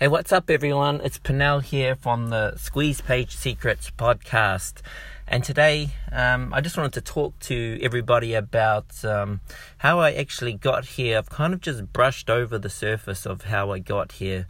Hey, 0.00 0.08
what's 0.08 0.32
up, 0.32 0.48
everyone? 0.48 1.02
It's 1.02 1.18
Pernell 1.18 1.62
here 1.62 1.94
from 1.94 2.30
the 2.30 2.56
Squeeze 2.56 3.02
Page 3.02 3.36
Secrets 3.36 3.90
podcast. 3.98 4.80
And 5.28 5.44
today, 5.44 5.90
um, 6.10 6.54
I 6.54 6.62
just 6.62 6.78
wanted 6.78 6.94
to 6.94 7.02
talk 7.02 7.38
to 7.40 7.78
everybody 7.82 8.32
about 8.32 9.04
um, 9.04 9.42
how 9.76 10.00
I 10.00 10.12
actually 10.12 10.54
got 10.54 10.86
here. 10.86 11.18
I've 11.18 11.28
kind 11.28 11.52
of 11.52 11.60
just 11.60 11.92
brushed 11.92 12.30
over 12.30 12.58
the 12.58 12.70
surface 12.70 13.26
of 13.26 13.42
how 13.42 13.72
I 13.72 13.78
got 13.78 14.12
here. 14.12 14.46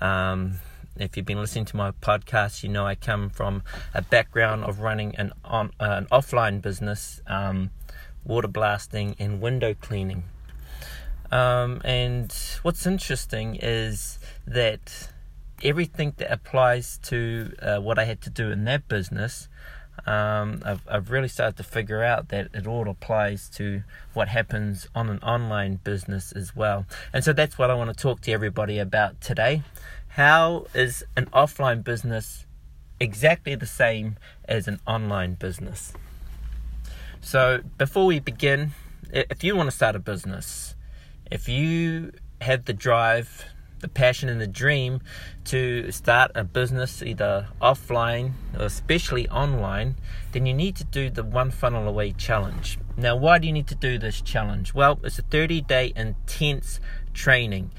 Um, 0.00 0.54
if 0.96 1.18
you've 1.18 1.26
been 1.26 1.36
listening 1.36 1.66
to 1.66 1.76
my 1.76 1.90
podcast, 1.90 2.62
you 2.62 2.70
know 2.70 2.86
I 2.86 2.94
come 2.94 3.28
from 3.28 3.62
a 3.92 4.00
background 4.00 4.64
of 4.64 4.80
running 4.80 5.14
an 5.16 5.32
on 5.44 5.72
an 5.80 6.06
offline 6.06 6.62
business, 6.62 7.20
um, 7.26 7.68
water 8.24 8.48
blasting 8.48 9.16
and 9.18 9.42
window 9.42 9.74
cleaning. 9.74 10.24
Um, 11.34 11.80
and 11.84 12.32
what's 12.62 12.86
interesting 12.86 13.58
is 13.60 14.20
that 14.46 15.08
everything 15.64 16.14
that 16.18 16.32
applies 16.32 16.98
to 16.98 17.52
uh, 17.60 17.78
what 17.78 17.98
I 17.98 18.04
had 18.04 18.20
to 18.20 18.30
do 18.30 18.52
in 18.52 18.62
that 18.66 18.86
business, 18.86 19.48
um, 20.06 20.62
I've, 20.64 20.82
I've 20.88 21.10
really 21.10 21.26
started 21.26 21.56
to 21.56 21.64
figure 21.64 22.04
out 22.04 22.28
that 22.28 22.50
it 22.54 22.68
all 22.68 22.88
applies 22.88 23.48
to 23.56 23.82
what 24.12 24.28
happens 24.28 24.86
on 24.94 25.10
an 25.10 25.18
online 25.24 25.80
business 25.82 26.30
as 26.30 26.54
well. 26.54 26.86
And 27.12 27.24
so 27.24 27.32
that's 27.32 27.58
what 27.58 27.68
I 27.68 27.74
want 27.74 27.90
to 27.90 28.00
talk 28.00 28.20
to 28.22 28.32
everybody 28.32 28.78
about 28.78 29.20
today. 29.20 29.64
How 30.10 30.66
is 30.72 31.04
an 31.16 31.26
offline 31.26 31.82
business 31.82 32.46
exactly 33.00 33.56
the 33.56 33.66
same 33.66 34.18
as 34.44 34.68
an 34.68 34.78
online 34.86 35.34
business? 35.34 35.94
So, 37.20 37.62
before 37.76 38.06
we 38.06 38.20
begin, 38.20 38.70
if 39.10 39.42
you 39.42 39.56
want 39.56 39.68
to 39.68 39.74
start 39.74 39.96
a 39.96 39.98
business, 39.98 40.76
if 41.30 41.48
you 41.48 42.12
have 42.40 42.64
the 42.64 42.72
drive, 42.72 43.44
the 43.80 43.88
passion, 43.88 44.28
and 44.28 44.40
the 44.40 44.46
dream 44.46 45.00
to 45.44 45.90
start 45.90 46.30
a 46.34 46.44
business 46.44 47.02
either 47.02 47.48
offline 47.60 48.32
or 48.58 48.66
especially 48.66 49.28
online, 49.28 49.96
then 50.32 50.46
you 50.46 50.54
need 50.54 50.76
to 50.76 50.84
do 50.84 51.10
the 51.10 51.22
One 51.22 51.50
Funnel 51.50 51.88
Away 51.88 52.12
challenge. 52.12 52.78
Now, 52.96 53.16
why 53.16 53.38
do 53.38 53.46
you 53.46 53.52
need 53.52 53.66
to 53.68 53.74
do 53.74 53.98
this 53.98 54.20
challenge? 54.20 54.74
Well, 54.74 55.00
it's 55.02 55.18
a 55.18 55.22
30 55.22 55.62
day 55.62 55.92
intense 55.96 56.80
training 57.12 57.70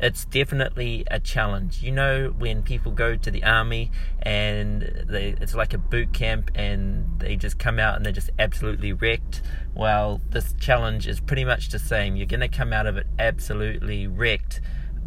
it's 0.00 0.24
definitely 0.26 1.04
a 1.10 1.18
challenge. 1.18 1.82
You 1.82 1.92
know, 1.92 2.34
when 2.38 2.62
people 2.62 2.92
go 2.92 3.16
to 3.16 3.30
the 3.30 3.42
army 3.44 3.90
and 4.22 4.82
they, 5.08 5.34
it's 5.40 5.54
like 5.54 5.74
a 5.74 5.78
boot 5.78 6.12
camp 6.12 6.50
and 6.54 7.18
they 7.18 7.36
just 7.36 7.58
come 7.58 7.78
out 7.78 7.96
and 7.96 8.04
they're 8.04 8.12
just 8.12 8.30
absolutely 8.38 8.92
wrecked. 8.92 9.42
Well, 9.74 10.20
this 10.30 10.54
challenge 10.60 11.08
is 11.08 11.20
pretty 11.20 11.44
much 11.44 11.70
the 11.70 11.78
same. 11.78 12.16
You're 12.16 12.26
going 12.26 12.40
to 12.40 12.48
come 12.48 12.72
out 12.72 12.86
of 12.86 12.96
it 12.96 13.06
absolutely 13.18 14.06
wrecked, 14.06 14.60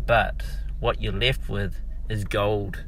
but 0.06 0.44
what 0.80 1.02
you're 1.02 1.14
left 1.14 1.48
with 1.48 1.76
is 2.10 2.26
gold. 2.26 2.84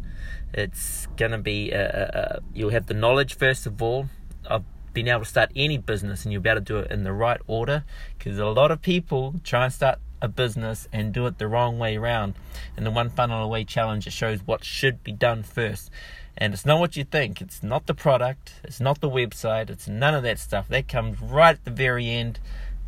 It's 0.53 1.07
going 1.17 1.31
to 1.31 1.37
be, 1.37 1.71
a, 1.71 1.85
a, 1.85 2.19
a, 2.19 2.39
you'll 2.53 2.71
have 2.71 2.87
the 2.87 2.93
knowledge 2.93 3.37
first 3.37 3.65
of 3.65 3.81
all 3.81 4.07
of 4.45 4.63
being 4.93 5.07
able 5.07 5.21
to 5.21 5.25
start 5.25 5.51
any 5.55 5.77
business 5.77 6.23
and 6.23 6.31
you'll 6.31 6.41
be 6.41 6.49
able 6.49 6.61
to 6.61 6.65
do 6.65 6.77
it 6.77 6.91
in 6.91 7.03
the 7.03 7.13
right 7.13 7.41
order 7.47 7.83
because 8.17 8.37
a 8.37 8.45
lot 8.45 8.69
of 8.71 8.81
people 8.81 9.35
try 9.43 9.63
and 9.63 9.73
start 9.73 9.99
a 10.23 10.27
business 10.29 10.87
and 10.93 11.13
do 11.13 11.27
it 11.27 11.37
the 11.37 11.47
wrong 11.47 11.77
way 11.77 11.97
around. 11.97 12.33
And 12.75 12.85
the 12.85 12.91
One 12.91 13.09
Funnel 13.09 13.43
Away 13.43 13.65
challenge, 13.65 14.07
it 14.07 14.13
shows 14.13 14.39
what 14.47 14.63
should 14.63 15.03
be 15.03 15.11
done 15.11 15.43
first. 15.43 15.91
And 16.37 16.53
it's 16.53 16.65
not 16.65 16.79
what 16.79 16.95
you 16.95 17.03
think. 17.03 17.41
It's 17.41 17.61
not 17.61 17.85
the 17.85 17.93
product. 17.93 18.53
It's 18.63 18.79
not 18.79 19.01
the 19.01 19.09
website. 19.09 19.69
It's 19.69 19.87
none 19.87 20.15
of 20.15 20.23
that 20.23 20.39
stuff. 20.39 20.67
That 20.69 20.87
comes 20.87 21.21
right 21.21 21.55
at 21.55 21.65
the 21.65 21.71
very 21.71 22.09
end. 22.09 22.39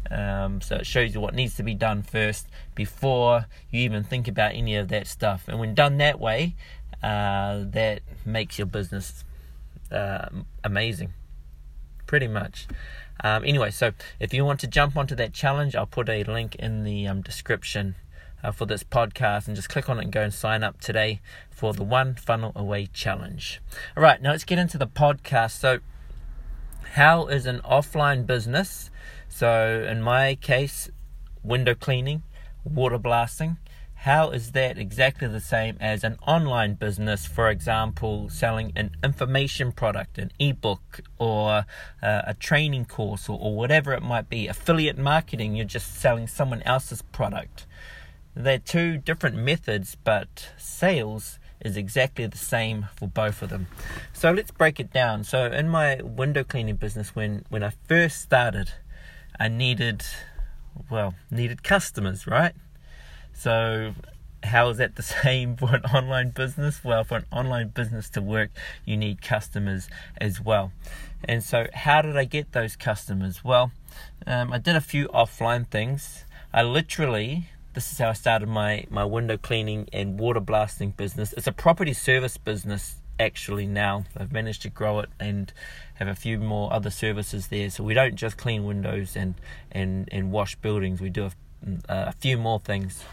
Um, 0.09 0.61
so 0.61 0.78
it 0.78 0.86
shows 0.86 1.13
you 1.13 1.19
what 1.19 1.36
needs 1.36 1.56
to 1.56 1.63
be 1.63 1.73
done 1.75 2.02
first 2.02 2.47
before 2.73 3.47
you 3.69 3.81
even 3.81 4.03
think 4.03 4.28
about 4.28 4.53
any 4.53 4.75
of 4.78 4.88
that 4.88 5.06
stuff. 5.06 5.44
And 5.47 5.59
when 5.59 5.75
done 5.75 5.97
that 5.97 6.19
way, 6.19 6.56
uh, 7.03 7.66
that 7.66 8.02
makes 8.25 8.58
your 8.58 8.67
business 8.67 9.25
uh, 9.91 10.30
amazing. 10.63 11.13
Pretty 12.08 12.28
much. 12.28 12.67
Um, 13.24 13.44
anyway, 13.46 13.72
so 13.72 13.92
if 14.20 14.34
you 14.34 14.46
want 14.46 14.59
to 14.62 14.68
jump 14.68 14.98
onto 14.98 15.16
that 15.16 15.34
challenge, 15.34 15.76
I'll 15.76 15.86
put 15.86 16.09
a 16.09 16.24
link 16.24 16.56
in 16.56 16.84
the 16.84 17.08
um, 17.08 17.22
description 17.22 17.96
uh, 18.44 18.52
for 18.52 18.66
this 18.66 18.84
podcast 18.84 19.48
and 19.48 19.56
just 19.56 19.70
click 19.70 19.90
on 19.90 20.00
it 20.00 20.03
and 20.03 20.12
go 20.12 20.22
and 20.22 20.34
sign 20.34 20.64
up 20.64 20.80
today 20.80 21.22
for 21.50 21.74
the 21.74 21.84
One 21.84 22.16
Funnel 22.16 22.52
Away 22.56 22.88
Challenge. 22.88 23.62
All 23.96 24.04
right, 24.04 24.22
now 24.22 24.31
let's 24.31 24.44
get 24.44 24.59
into 24.59 24.78
the 24.78 24.88
podcast. 24.88 25.52
So, 25.52 25.80
how 26.94 27.28
is 27.28 27.46
an 27.46 27.59
offline 27.62 28.25
business? 28.25 28.92
So, 29.30 29.86
in 29.90 30.02
my 30.02 30.36
case, 30.36 30.90
window 31.44 31.74
cleaning, 31.74 32.24
water 32.64 32.98
blasting, 32.98 33.58
how 34.06 34.30
is 34.30 34.52
that 34.52 34.78
exactly 34.78 35.28
the 35.28 35.40
same 35.40 35.76
as 35.80 36.04
an 36.04 36.16
online 36.28 36.76
business, 36.76 37.26
for 37.26 37.50
example, 37.50 38.30
selling 38.30 38.72
an 38.76 38.92
information 39.04 39.72
product, 39.72 40.20
an 40.20 40.32
ebook, 40.38 41.02
or 41.18 41.66
uh, 42.04 42.22
a 42.28 42.36
training 42.36 42.86
course, 42.86 43.28
or, 43.28 43.40
or 43.42 43.56
whatever 43.56 43.94
it 43.94 44.04
might 44.04 44.30
be? 44.30 44.48
Affiliate 44.48 45.00
marketing, 45.00 45.56
you're 45.56 45.66
just 45.66 46.00
selling 46.00 46.28
someone 46.28 46.62
else's 46.62 47.02
product. 47.02 47.66
They're 48.36 48.60
two 48.60 48.98
different 48.98 49.38
methods, 49.38 49.98
but 50.04 50.50
sales 50.56 51.40
is 51.60 51.76
exactly 51.76 52.28
the 52.28 52.38
same 52.38 52.90
for 52.96 53.08
both 53.08 53.42
of 53.42 53.50
them. 53.50 53.66
So 54.14 54.32
let's 54.32 54.52
break 54.52 54.80
it 54.80 54.94
down. 54.94 55.24
So 55.24 55.46
in 55.48 55.68
my 55.68 56.00
window 56.04 56.44
cleaning 56.44 56.76
business, 56.76 57.16
when 57.16 57.44
when 57.50 57.64
I 57.64 57.72
first 57.88 58.22
started, 58.22 58.72
I 59.40 59.48
needed, 59.48 60.06
well, 60.92 61.16
needed 61.32 61.64
customers, 61.64 62.28
right? 62.28 62.54
So, 63.35 63.94
how 64.44 64.69
is 64.69 64.78
that 64.78 64.96
the 64.96 65.03
same 65.23 65.57
for 65.57 65.75
an 65.75 65.84
online 65.85 66.29
business? 66.31 66.84
Well, 66.84 67.03
for 67.03 67.18
an 67.18 67.25
online 67.31 67.69
business 67.69 68.09
to 68.12 68.22
work, 68.22 68.50
you 68.85 68.97
need 68.97 69.22
customers 69.22 69.90
as 70.19 70.41
well. 70.41 70.72
And 71.25 71.44
so, 71.44 71.68
how 71.74 72.01
did 72.01 72.18
I 72.18 72.24
get 72.24 72.53
those 72.53 72.75
customers? 72.75 73.44
Well, 73.44 73.72
um, 74.25 74.53
I 74.53 74.57
did 74.57 74.75
a 74.75 74.81
few 74.81 75.07
offline 75.09 75.68
things. 75.68 76.25
I 76.53 76.63
literally, 76.63 77.50
this 77.74 77.91
is 77.91 77.97
how 77.97 78.09
I 78.09 78.13
started 78.13 78.47
my, 78.47 78.85
my 78.90 79.03
window 79.03 79.38
cleaning 79.38 79.90
and 79.91 80.18
water 80.18 80.40
blasting 80.40 80.91
business. 80.91 81.34
It's 81.34 81.47
a 81.47 81.51
property 81.51 81.94
service 81.94 82.38
business 82.38 82.95
actually 83.19 83.68
now. 83.68 84.06
I've 84.18 84.31
managed 84.31 84.62
to 84.63 84.69
grow 84.69 85.00
it 85.00 85.09
and 85.19 85.51
have 85.95 86.07
a 86.07 86.16
few 86.16 86.40
more 86.40 86.72
other 86.72 86.90
services 86.90 87.47
there. 87.47 87.69
So 87.69 87.84
we 87.84 87.94
don't 87.94 88.16
just 88.16 88.38
clean 88.38 88.63
windows 88.63 89.16
and, 89.16 89.35
and, 89.72 90.07
and 90.12 90.31
wash 90.31 90.56
buildings, 90.56 91.01
we 91.01 91.09
do 91.09 91.25
a, 91.25 91.31
a 91.88 92.12
few 92.14 92.38
more 92.38 92.60
things. 92.60 93.04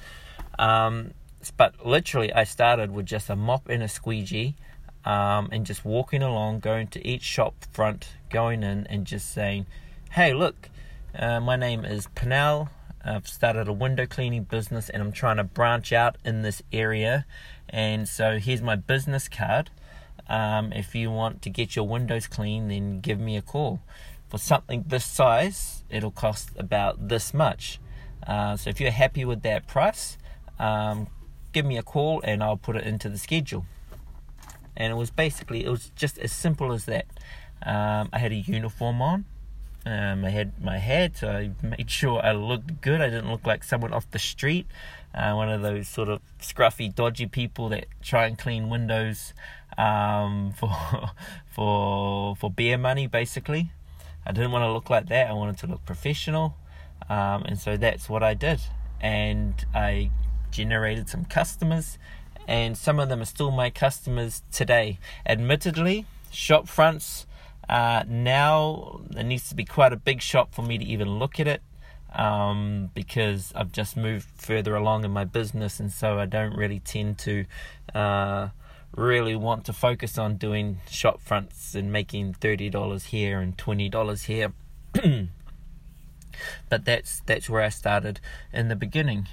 Um, 0.59 1.13
but 1.57 1.85
literally, 1.85 2.33
I 2.33 2.45
started 2.45 2.93
with 2.93 3.07
just 3.07 3.29
a 3.31 3.37
mop 3.37 3.69
and 3.69 3.83
a 3.83 3.89
squeegee. 3.89 4.57
Um, 5.05 5.49
and 5.51 5.67
just 5.67 5.85
walking 5.85 6.23
along, 6.23 6.61
going 6.61 6.87
to 6.89 7.05
each 7.05 7.23
shop 7.23 7.57
front, 7.73 8.11
going 8.31 8.63
in 8.63 8.87
and 8.87 9.05
just 9.05 9.33
saying, 9.33 9.67
"Hey, 10.13 10.33
look, 10.33 10.71
uh, 11.19 11.41
my 11.41 11.57
name 11.57 11.85
is 11.85 12.07
Pernell. 12.15 12.69
I've 13.05 13.27
started 13.27 13.67
a 13.67 13.73
window 13.73 14.07
cleaning 14.07 14.45
business, 14.45 14.89
and 14.89 15.03
I'm 15.03 15.13
trying 15.13 15.39
to 15.39 15.45
branch 15.45 15.93
out 15.93 16.17
in 16.25 16.43
this 16.43 16.63
area. 16.73 17.27
And 17.69 18.09
so 18.09 18.39
here's 18.39 18.63
my 18.63 18.77
business 18.77 19.29
card. 19.29 19.71
Um, 20.29 20.73
if 20.73 20.95
you 20.95 21.11
want 21.11 21.43
to 21.43 21.51
get 21.51 21.75
your 21.75 21.87
windows 21.87 22.27
clean, 22.27 22.69
then 22.69 23.01
give 23.01 23.19
me 23.19 23.37
a 23.37 23.43
call. 23.43 23.81
For 24.29 24.39
something 24.39 24.85
this 24.87 25.05
size, 25.05 25.83
it'll 25.91 26.13
cost 26.13 26.51
about 26.57 27.09
this 27.09 27.35
much. 27.35 27.81
Uh, 28.27 28.57
so 28.57 28.71
if 28.71 28.81
you're 28.81 28.91
happy 28.91 29.25
with 29.25 29.43
that 29.43 29.67
price, 29.67 30.17
um, 30.59 31.09
give 31.53 31.67
me 31.67 31.77
a 31.77 31.83
call 31.83 32.21
and 32.23 32.43
I'll 32.43 32.57
put 32.57 32.77
it 32.77 32.85
into 32.85 33.09
the 33.09 33.19
schedule. 33.19 33.67
And 34.77 34.93
it 34.93 34.97
was 34.97 35.11
basically, 35.11 35.65
it 35.65 35.69
was 35.69 35.91
just 35.97 36.19
as 36.19 36.33
simple 36.33 36.73
as 36.73 36.87
that. 36.87 37.07
Um, 37.65 38.09
I 38.13 38.19
had 38.19 38.33
a 38.33 38.37
uniform 38.37 39.03
on. 39.03 39.25
Um, 39.85 40.25
I 40.25 40.31
had 40.31 40.63
my 40.63 40.79
hat, 40.79 41.17
so 41.17 41.29
I 41.29 41.51
made 41.61 41.91
sure 41.91 42.25
I 42.25 42.33
looked 42.33 42.81
good. 42.81 43.01
I 43.01 43.11
didn't 43.11 43.31
look 43.31 43.45
like 43.45 43.65
someone 43.65 43.93
off 43.93 44.09
the 44.13 44.19
street, 44.19 44.67
uh, 45.13 45.33
one 45.33 45.49
of 45.49 45.63
those 45.63 45.89
sort 45.89 46.09
of 46.09 46.21
scruffy, 46.41 46.95
dodgy 46.95 47.27
people 47.27 47.69
that 47.71 47.87
try 48.01 48.27
and 48.27 48.39
clean 48.39 48.71
windows 48.71 49.35
um, 49.77 50.53
for 50.57 51.11
for 51.51 52.37
for 52.37 52.51
beer 52.51 52.79
money, 52.79 53.09
basically. 53.09 53.73
I 54.25 54.31
didn't 54.31 54.53
want 54.53 54.63
to 54.63 54.73
look 54.73 54.89
like 54.89 55.09
that. 55.09 55.29
I 55.29 55.33
wanted 55.33 55.59
to 55.59 55.67
look 55.67 55.85
professional, 55.85 56.57
um, 57.09 57.45
and 57.45 57.59
so 57.59 57.77
that's 57.77 58.09
what 58.09 58.23
I 58.23 58.35
did. 58.35 58.61
And 59.01 59.55
I 59.75 60.11
generated 60.51 61.09
some 61.09 61.25
customers, 61.25 61.99
and 62.47 62.77
some 62.77 62.99
of 62.99 63.09
them 63.09 63.21
are 63.21 63.27
still 63.27 63.51
my 63.51 63.71
customers 63.71 64.43
today. 64.53 64.99
Admittedly, 65.27 66.07
shop 66.31 66.69
fronts 66.69 67.27
uh, 67.69 68.05
now 68.07 69.01
it 69.17 69.25
needs 69.25 69.49
to 69.49 69.55
be 69.55 69.65
quite 69.65 69.93
a 69.93 69.97
big 69.97 70.21
shop 70.21 70.55
for 70.55 70.63
me 70.63 70.79
to 70.79 70.85
even 70.85 71.19
look 71.19 71.39
at 71.41 71.49
it. 71.49 71.63
Um, 72.15 72.91
because 72.93 73.55
I've 73.57 73.73
just 73.73 73.97
moved 73.97 74.29
further 74.37 74.75
along 74.75 75.07
in 75.07 75.11
my 75.11 75.25
business, 75.25 75.81
and 75.81 75.91
so 75.91 76.19
I 76.19 76.27
don't 76.27 76.55
really 76.55 76.79
tend 76.81 77.17
to 77.21 77.47
uh, 77.95 78.49
really 78.95 79.35
want 79.35 79.65
to 79.65 79.73
focus 79.73 80.19
on 80.19 80.37
doing 80.37 80.81
shop 80.91 81.23
fronts 81.23 81.75
and 81.75 81.91
making 81.91 82.35
thirty 82.35 82.69
dollars 82.69 83.07
here 83.07 83.41
and 83.41 83.57
twenty 83.57 83.89
dollars 83.89 84.25
here. 84.25 84.53
but 86.69 86.85
that's 86.85 87.21
that's 87.27 87.49
where 87.49 87.63
I 87.63 87.69
started 87.69 88.21
in 88.53 88.69
the 88.69 88.77
beginning. 88.77 89.29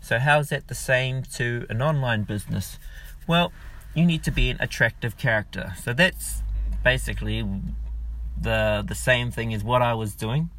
So, 0.00 0.18
how 0.18 0.38
is 0.38 0.48
that 0.48 0.68
the 0.68 0.74
same 0.74 1.22
to 1.34 1.66
an 1.68 1.82
online 1.82 2.22
business? 2.22 2.78
Well, 3.26 3.52
you 3.94 4.06
need 4.06 4.22
to 4.24 4.30
be 4.30 4.50
an 4.50 4.56
attractive 4.60 5.16
character. 5.16 5.74
So, 5.82 5.92
that's 5.92 6.42
basically 6.82 7.46
the 8.40 8.84
the 8.86 8.94
same 8.94 9.30
thing 9.30 9.52
as 9.52 9.62
what 9.62 9.82
I 9.82 9.94
was 9.94 10.14
doing 10.14 10.50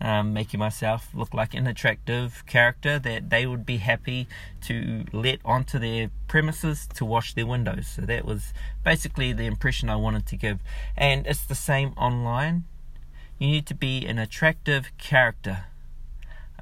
um, 0.00 0.32
making 0.32 0.60
myself 0.60 1.08
look 1.14 1.32
like 1.32 1.54
an 1.54 1.66
attractive 1.66 2.44
character 2.46 2.98
that 2.98 3.30
they 3.30 3.46
would 3.46 3.64
be 3.64 3.78
happy 3.78 4.28
to 4.62 5.04
let 5.12 5.40
onto 5.44 5.78
their 5.78 6.10
premises 6.28 6.86
to 6.94 7.04
wash 7.04 7.34
their 7.34 7.46
windows. 7.46 7.88
So 7.88 8.02
that 8.02 8.24
was 8.24 8.52
basically 8.84 9.32
the 9.32 9.44
impression 9.44 9.88
I 9.88 9.96
wanted 9.96 10.26
to 10.26 10.36
give. 10.36 10.60
And 10.96 11.26
it's 11.26 11.44
the 11.44 11.54
same 11.54 11.94
online. 11.96 12.64
You 13.38 13.48
need 13.48 13.66
to 13.66 13.74
be 13.74 14.06
an 14.06 14.18
attractive 14.18 14.90
character. 14.96 15.66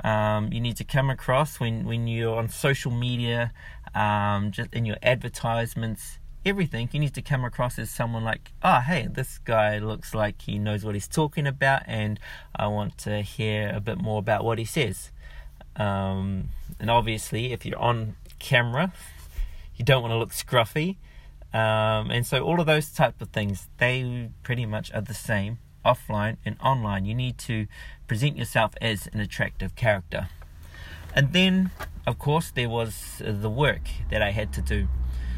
Um, 0.03 0.53
you 0.53 0.61
need 0.61 0.77
to 0.79 0.85
come 0.85 1.09
across 1.09 1.61
when, 1.61 1.85
when 1.85 2.09
you're 2.09 2.37
on 2.37 2.49
social 2.49 2.91
media, 2.91 3.53
um, 3.95 4.51
just 4.51 4.75
in 4.75 4.85
your 4.85 4.97
advertisements, 5.03 6.19
everything, 6.45 6.89
you 6.93 7.01
need 7.01 7.15
to 7.15 7.23
come 7.23 7.45
across 7.45 7.79
as 7.79 7.91
someone 7.91 8.25
like, 8.25 8.53
oh, 8.63 8.81
hey, 8.81 9.09
this 9.11 9.39
guy 9.39 9.79
looks 9.79 10.15
like 10.15 10.43
he 10.43 10.59
knows 10.59 10.85
what 10.85 10.95
he's 10.95 11.09
talking 11.09 11.47
about, 11.47 11.83
and 11.87 12.19
I 12.55 12.67
want 12.67 12.99
to 12.99 13.23
hear 13.23 13.73
a 13.75 13.81
bit 13.81 13.99
more 13.99 14.19
about 14.19 14.45
what 14.45 14.59
he 14.59 14.65
says. 14.65 15.11
Um, 15.77 16.49
and 16.81 16.91
obviously, 16.91 17.53
if 17.53 17.65
you're 17.65 17.79
on 17.79 18.17
camera, 18.39 18.93
you 19.77 19.85
don't 19.85 20.03
want 20.03 20.13
to 20.13 20.19
look 20.19 20.31
scruffy. 20.31 20.97
Um, 21.53 22.11
and 22.11 22.27
so, 22.27 22.43
all 22.43 22.61
of 22.61 22.67
those 22.67 22.91
type 22.91 23.23
of 23.23 23.29
things, 23.29 23.69
they 23.79 24.31
pretty 24.43 24.67
much 24.67 24.93
are 24.93 25.01
the 25.01 25.15
same 25.15 25.59
offline 25.85 26.37
and 26.45 26.57
online. 26.63 27.05
You 27.05 27.15
need 27.15 27.39
to 27.39 27.67
present 28.07 28.37
yourself 28.37 28.73
as 28.81 29.09
an 29.13 29.21
attractive 29.21 29.77
character. 29.77 30.29
And 31.15 31.33
then, 31.33 31.71
of 32.07 32.19
course, 32.19 32.51
there 32.51 32.69
was 32.69 33.23
the 33.25 33.51
work 33.51 33.83
that 34.11 34.23
I 34.23 34.33
had 34.33 34.53
to 34.55 34.63
do. 34.63 34.89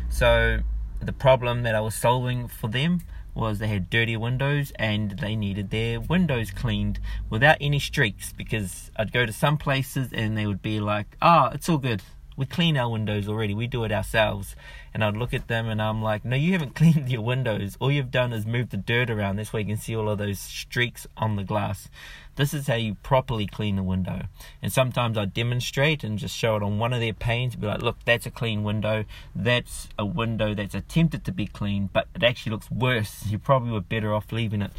So, 0.09 0.61
the 1.01 1.13
problem 1.13 1.63
that 1.65 1.75
I 1.75 1.81
was 1.81 1.95
solving 1.95 2.49
for 2.49 2.69
them 2.69 3.03
was 3.35 3.59
they 3.59 3.69
had 3.69 3.91
dirty 3.91 4.17
windows 4.17 4.73
and 4.77 5.11
they 5.19 5.37
needed 5.37 5.71
their 5.71 6.01
windows 6.01 6.51
cleaned 6.51 6.99
without 7.29 7.59
any 7.61 7.79
streaks 7.79 8.33
because 8.33 8.91
I'd 8.97 9.13
go 9.13 9.27
to 9.27 9.33
some 9.33 9.59
places 9.59 10.11
and 10.13 10.39
they 10.39 10.47
would 10.47 10.63
be 10.63 10.81
like, 10.81 11.17
"Ah, 11.21 11.49
oh, 11.51 11.55
it's 11.55 11.69
all 11.69 11.77
good 11.77 12.03
we 12.37 12.47
clean 12.47 12.77
our 12.77 12.91
windows 12.91 13.29
already. 13.29 13.55
We 13.55 13.67
do 13.67 13.85
it 13.85 13.93
ourselves. 13.93 14.55
And 14.93 15.05
I'd 15.05 15.17
look 15.17 15.35
at 15.35 15.49
them 15.49 15.69
and 15.69 15.81
I'm 15.81 16.03
like, 16.03 16.25
no, 16.25 16.37
you 16.37 16.53
haven't 16.53 16.75
cleaned 16.75 17.11
your 17.11 17.23
windows. 17.23 17.77
All 17.81 17.91
you've 17.91 18.11
done 18.11 18.33
is 18.33 18.47
move 18.47 18.71
the 18.71 18.77
dirt 18.77 19.11
around. 19.11 19.37
This 19.37 19.53
way 19.53 19.61
you 19.61 19.67
can 19.67 19.77
see 19.77 19.97
all 19.97 20.09
of 20.09 20.19
those 20.19 20.39
streaks 20.39 21.07
on 21.17 21.37
the 21.37 21.45
glass. 21.45 21.89
This 22.37 22.53
is 22.53 22.67
how 22.67 22.75
you 22.75 22.95
properly 22.97 23.47
clean 23.47 23.79
a 23.79 23.83
window. 23.83 24.27
And 24.63 24.71
sometimes 24.71 25.17
I 25.17 25.25
demonstrate 25.25 26.05
and 26.05 26.19
just 26.19 26.37
show 26.37 26.57
it 26.57 26.63
on 26.63 26.79
one 26.79 26.93
of 26.93 27.01
their 27.01 27.15
panes. 27.15 27.57
Be 27.57 27.67
like, 27.67 27.81
look, 27.81 27.97
that's 28.05 28.27
a 28.27 28.31
clean 28.31 28.63
window. 28.63 29.07
That's 29.35 29.89
a 29.99 30.05
window 30.05 30.55
that's 30.55 30.75
attempted 30.75 31.25
to 31.25 31.33
be 31.33 31.47
clean, 31.47 31.89
but 31.93 32.09
it 32.15 32.23
actually 32.23 32.53
looks 32.53 32.71
worse. 32.71 33.25
You 33.37 33.39
probably 33.41 33.73
were 33.73 33.81
better 33.81 34.15
off 34.15 34.31
leaving 34.33 34.63
it. 34.63 34.71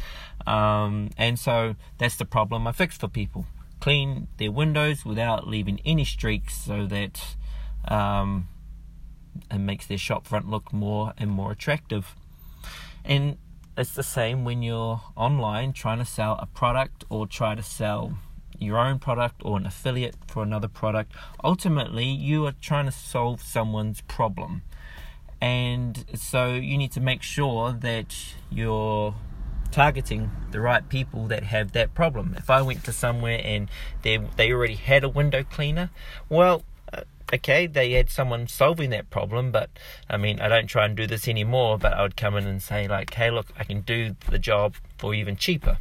Um, 0.46 1.10
and 1.18 1.38
so 1.38 1.76
that's 1.98 2.16
the 2.16 2.24
problem 2.24 2.66
I 2.66 2.72
fix 2.72 2.96
for 2.96 3.06
people. 3.08 3.46
Clean 3.78 4.26
their 4.38 4.50
windows 4.50 5.04
without 5.04 5.46
leaving 5.46 5.80
any 5.84 6.04
streaks 6.04 6.56
so 6.56 6.86
that 6.86 7.36
um, 7.88 8.48
and 9.50 9.66
makes 9.66 9.86
their 9.86 9.98
shop 9.98 10.26
front 10.26 10.48
look 10.48 10.72
more 10.72 11.12
and 11.18 11.30
more 11.30 11.52
attractive. 11.52 12.14
And 13.04 13.38
it's 13.76 13.94
the 13.94 14.02
same 14.02 14.44
when 14.44 14.62
you're 14.62 15.00
online 15.16 15.72
trying 15.72 15.98
to 15.98 16.04
sell 16.04 16.38
a 16.40 16.46
product 16.46 17.04
or 17.08 17.26
try 17.26 17.54
to 17.54 17.62
sell 17.62 18.18
your 18.58 18.78
own 18.78 18.98
product 18.98 19.40
or 19.44 19.56
an 19.56 19.66
affiliate 19.66 20.16
for 20.26 20.42
another 20.42 20.68
product. 20.68 21.12
Ultimately, 21.44 22.06
you 22.06 22.46
are 22.46 22.54
trying 22.60 22.86
to 22.86 22.92
solve 22.92 23.40
someone's 23.40 24.00
problem. 24.02 24.62
And 25.40 26.04
so 26.14 26.54
you 26.54 26.76
need 26.76 26.92
to 26.92 27.00
make 27.00 27.22
sure 27.22 27.72
that 27.72 28.14
you're 28.50 29.14
targeting 29.70 30.30
the 30.50 30.60
right 30.60 30.88
people 30.88 31.26
that 31.28 31.44
have 31.44 31.72
that 31.72 31.94
problem. 31.94 32.34
If 32.36 32.50
I 32.50 32.62
went 32.62 32.84
to 32.84 32.92
somewhere 32.92 33.40
and 33.44 33.68
they 34.02 34.16
they 34.36 34.50
already 34.52 34.74
had 34.74 35.04
a 35.04 35.08
window 35.08 35.44
cleaner, 35.44 35.90
well, 36.28 36.64
okay, 37.32 37.66
they 37.66 37.92
had 37.92 38.10
someone 38.10 38.46
solving 38.46 38.90
that 38.90 39.10
problem, 39.10 39.50
but 39.50 39.70
I 40.08 40.16
mean, 40.16 40.40
I 40.40 40.48
don't 40.48 40.66
try 40.66 40.84
and 40.84 40.96
do 40.96 41.06
this 41.06 41.28
anymore, 41.28 41.78
but 41.78 41.92
I 41.92 42.02
would 42.02 42.16
come 42.16 42.36
in 42.36 42.46
and 42.46 42.62
say, 42.62 42.88
like, 42.88 43.14
hey, 43.14 43.30
look, 43.30 43.48
I 43.58 43.64
can 43.64 43.82
do 43.82 44.16
the 44.30 44.38
job 44.38 44.74
for 44.98 45.14
even 45.14 45.36
cheaper. 45.36 45.78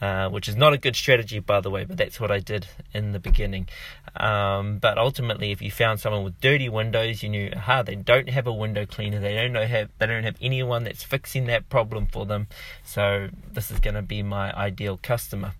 Uh, 0.00 0.28
which 0.28 0.48
is 0.48 0.56
not 0.56 0.72
a 0.72 0.78
good 0.78 0.96
strategy, 0.96 1.38
by 1.38 1.60
the 1.60 1.70
way, 1.70 1.84
but 1.84 1.96
that's 1.96 2.18
what 2.18 2.28
I 2.28 2.40
did 2.40 2.66
in 2.92 3.12
the 3.12 3.20
beginning. 3.20 3.68
Um, 4.16 4.78
but 4.78 4.98
ultimately, 4.98 5.52
if 5.52 5.62
you 5.62 5.70
found 5.70 6.00
someone 6.00 6.24
with 6.24 6.40
dirty 6.40 6.68
windows, 6.68 7.22
you 7.22 7.28
knew, 7.28 7.50
aha, 7.54 7.84
they 7.84 7.94
don't 7.94 8.28
have 8.28 8.48
a 8.48 8.52
window 8.52 8.86
cleaner, 8.86 9.20
they 9.20 9.34
don't 9.36 9.52
know 9.52 9.64
have, 9.64 9.90
they 9.98 10.06
don't 10.06 10.24
have 10.24 10.36
anyone 10.40 10.82
that's 10.82 11.04
fixing 11.04 11.46
that 11.46 11.68
problem 11.68 12.06
for 12.06 12.26
them. 12.26 12.48
So 12.84 13.28
this 13.52 13.70
is 13.70 13.78
going 13.78 13.94
to 13.94 14.02
be 14.02 14.24
my 14.24 14.52
ideal 14.52 14.98
customer 15.00 15.52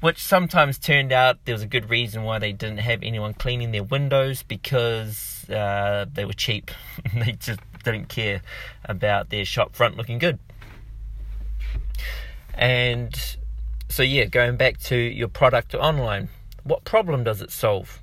which 0.00 0.22
sometimes 0.22 0.78
turned 0.78 1.12
out 1.12 1.44
there 1.44 1.54
was 1.54 1.62
a 1.62 1.66
good 1.66 1.90
reason 1.90 2.22
why 2.22 2.38
they 2.38 2.52
didn't 2.52 2.78
have 2.78 3.02
anyone 3.02 3.34
cleaning 3.34 3.72
their 3.72 3.82
windows 3.82 4.42
because 4.44 5.48
uh, 5.50 6.06
they 6.12 6.24
were 6.24 6.32
cheap. 6.32 6.70
they 7.14 7.32
just 7.32 7.60
didn't 7.82 8.08
care 8.08 8.42
about 8.84 9.30
their 9.30 9.44
shop 9.44 9.74
front 9.74 9.96
looking 9.96 10.18
good. 10.18 10.38
And 12.58 13.18
so, 13.88 14.02
yeah, 14.02 14.26
going 14.26 14.56
back 14.56 14.78
to 14.80 14.96
your 14.96 15.28
product 15.28 15.74
online, 15.74 16.28
what 16.64 16.84
problem 16.84 17.24
does 17.24 17.40
it 17.40 17.50
solve? 17.50 18.02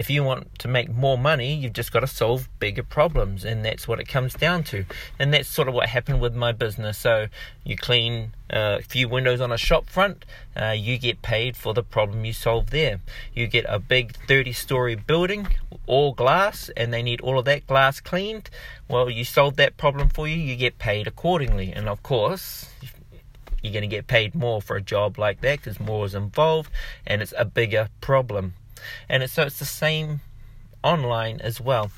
if 0.00 0.08
you 0.08 0.24
want 0.24 0.58
to 0.58 0.66
make 0.66 0.88
more 0.88 1.18
money, 1.18 1.54
you've 1.54 1.74
just 1.74 1.92
got 1.92 2.00
to 2.00 2.06
solve 2.06 2.48
bigger 2.58 2.82
problems, 2.82 3.44
and 3.44 3.62
that's 3.62 3.86
what 3.86 4.00
it 4.00 4.08
comes 4.08 4.32
down 4.32 4.62
to. 4.64 4.84
And 5.18 5.34
that's 5.34 5.46
sort 5.46 5.68
of 5.68 5.74
what 5.74 5.90
happened 5.90 6.22
with 6.22 6.34
my 6.34 6.52
business. 6.52 6.96
So 6.96 7.26
you 7.64 7.76
clean 7.76 8.32
a 8.48 8.80
few 8.82 9.10
windows 9.10 9.42
on 9.42 9.52
a 9.52 9.58
shop 9.58 9.90
front, 9.90 10.24
uh, 10.56 10.70
you 10.70 10.96
get 10.96 11.20
paid 11.20 11.54
for 11.54 11.74
the 11.74 11.82
problem 11.82 12.24
you 12.24 12.32
solve 12.32 12.70
there. 12.70 13.00
You 13.34 13.46
get 13.46 13.66
a 13.68 13.78
big 13.78 14.16
30 14.26 14.52
story 14.52 14.94
building, 14.94 15.48
all 15.86 16.14
glass, 16.14 16.70
and 16.78 16.94
they 16.94 17.02
need 17.02 17.20
all 17.20 17.38
of 17.38 17.44
that 17.44 17.66
glass 17.66 18.00
cleaned. 18.00 18.48
Well, 18.88 19.10
you 19.10 19.24
solve 19.24 19.56
that 19.56 19.76
problem 19.76 20.08
for 20.08 20.26
you, 20.26 20.36
you 20.36 20.56
get 20.56 20.78
paid 20.78 21.08
accordingly. 21.08 21.72
And 21.72 21.88
of 21.88 22.02
course, 22.02 22.70
you're 23.62 23.72
going 23.72 23.82
to 23.82 23.88
get 23.88 24.06
paid 24.06 24.34
more 24.34 24.60
for 24.60 24.76
a 24.76 24.82
job 24.82 25.18
like 25.18 25.40
that 25.40 25.58
because 25.58 25.80
more 25.80 26.06
is 26.06 26.14
involved 26.14 26.70
and 27.06 27.22
it's 27.22 27.34
a 27.36 27.44
bigger 27.44 27.88
problem 28.00 28.54
and 29.08 29.22
it's, 29.22 29.32
so 29.32 29.42
it's 29.42 29.58
the 29.58 29.64
same 29.64 30.20
online 30.82 31.40
as 31.40 31.60
well. 31.60 31.90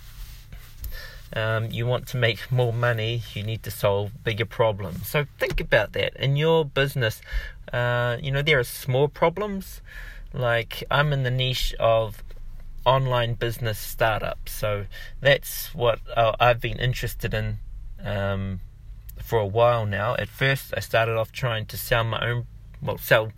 Um, 1.34 1.70
you 1.70 1.86
want 1.86 2.06
to 2.08 2.18
make 2.18 2.52
more 2.52 2.72
money, 2.72 3.22
you 3.32 3.42
need 3.42 3.62
to 3.62 3.70
solve 3.70 4.22
bigger 4.22 4.44
problems. 4.44 5.08
So 5.08 5.24
think 5.38 5.60
about 5.60 5.92
that 5.94 6.14
in 6.16 6.36
your 6.36 6.64
business. 6.64 7.22
Uh, 7.72 8.18
you 8.20 8.30
know 8.30 8.42
there 8.42 8.58
are 8.58 8.64
small 8.64 9.08
problems. 9.08 9.80
Like 10.34 10.84
I'm 10.90 11.12
in 11.12 11.22
the 11.22 11.30
niche 11.30 11.74
of 11.80 12.22
online 12.84 13.34
business 13.34 13.78
startups, 13.78 14.52
so 14.52 14.86
that's 15.20 15.74
what 15.74 16.00
uh, 16.14 16.32
I've 16.38 16.60
been 16.60 16.78
interested 16.78 17.32
in 17.32 17.58
um, 18.04 18.60
for 19.22 19.38
a 19.38 19.46
while 19.46 19.86
now. 19.86 20.14
At 20.16 20.28
first, 20.28 20.74
I 20.76 20.80
started 20.80 21.16
off 21.16 21.32
trying 21.32 21.66
to 21.66 21.76
sell 21.76 22.04
my 22.04 22.20
own 22.26 22.46
well, 22.82 22.98
sell 22.98 23.30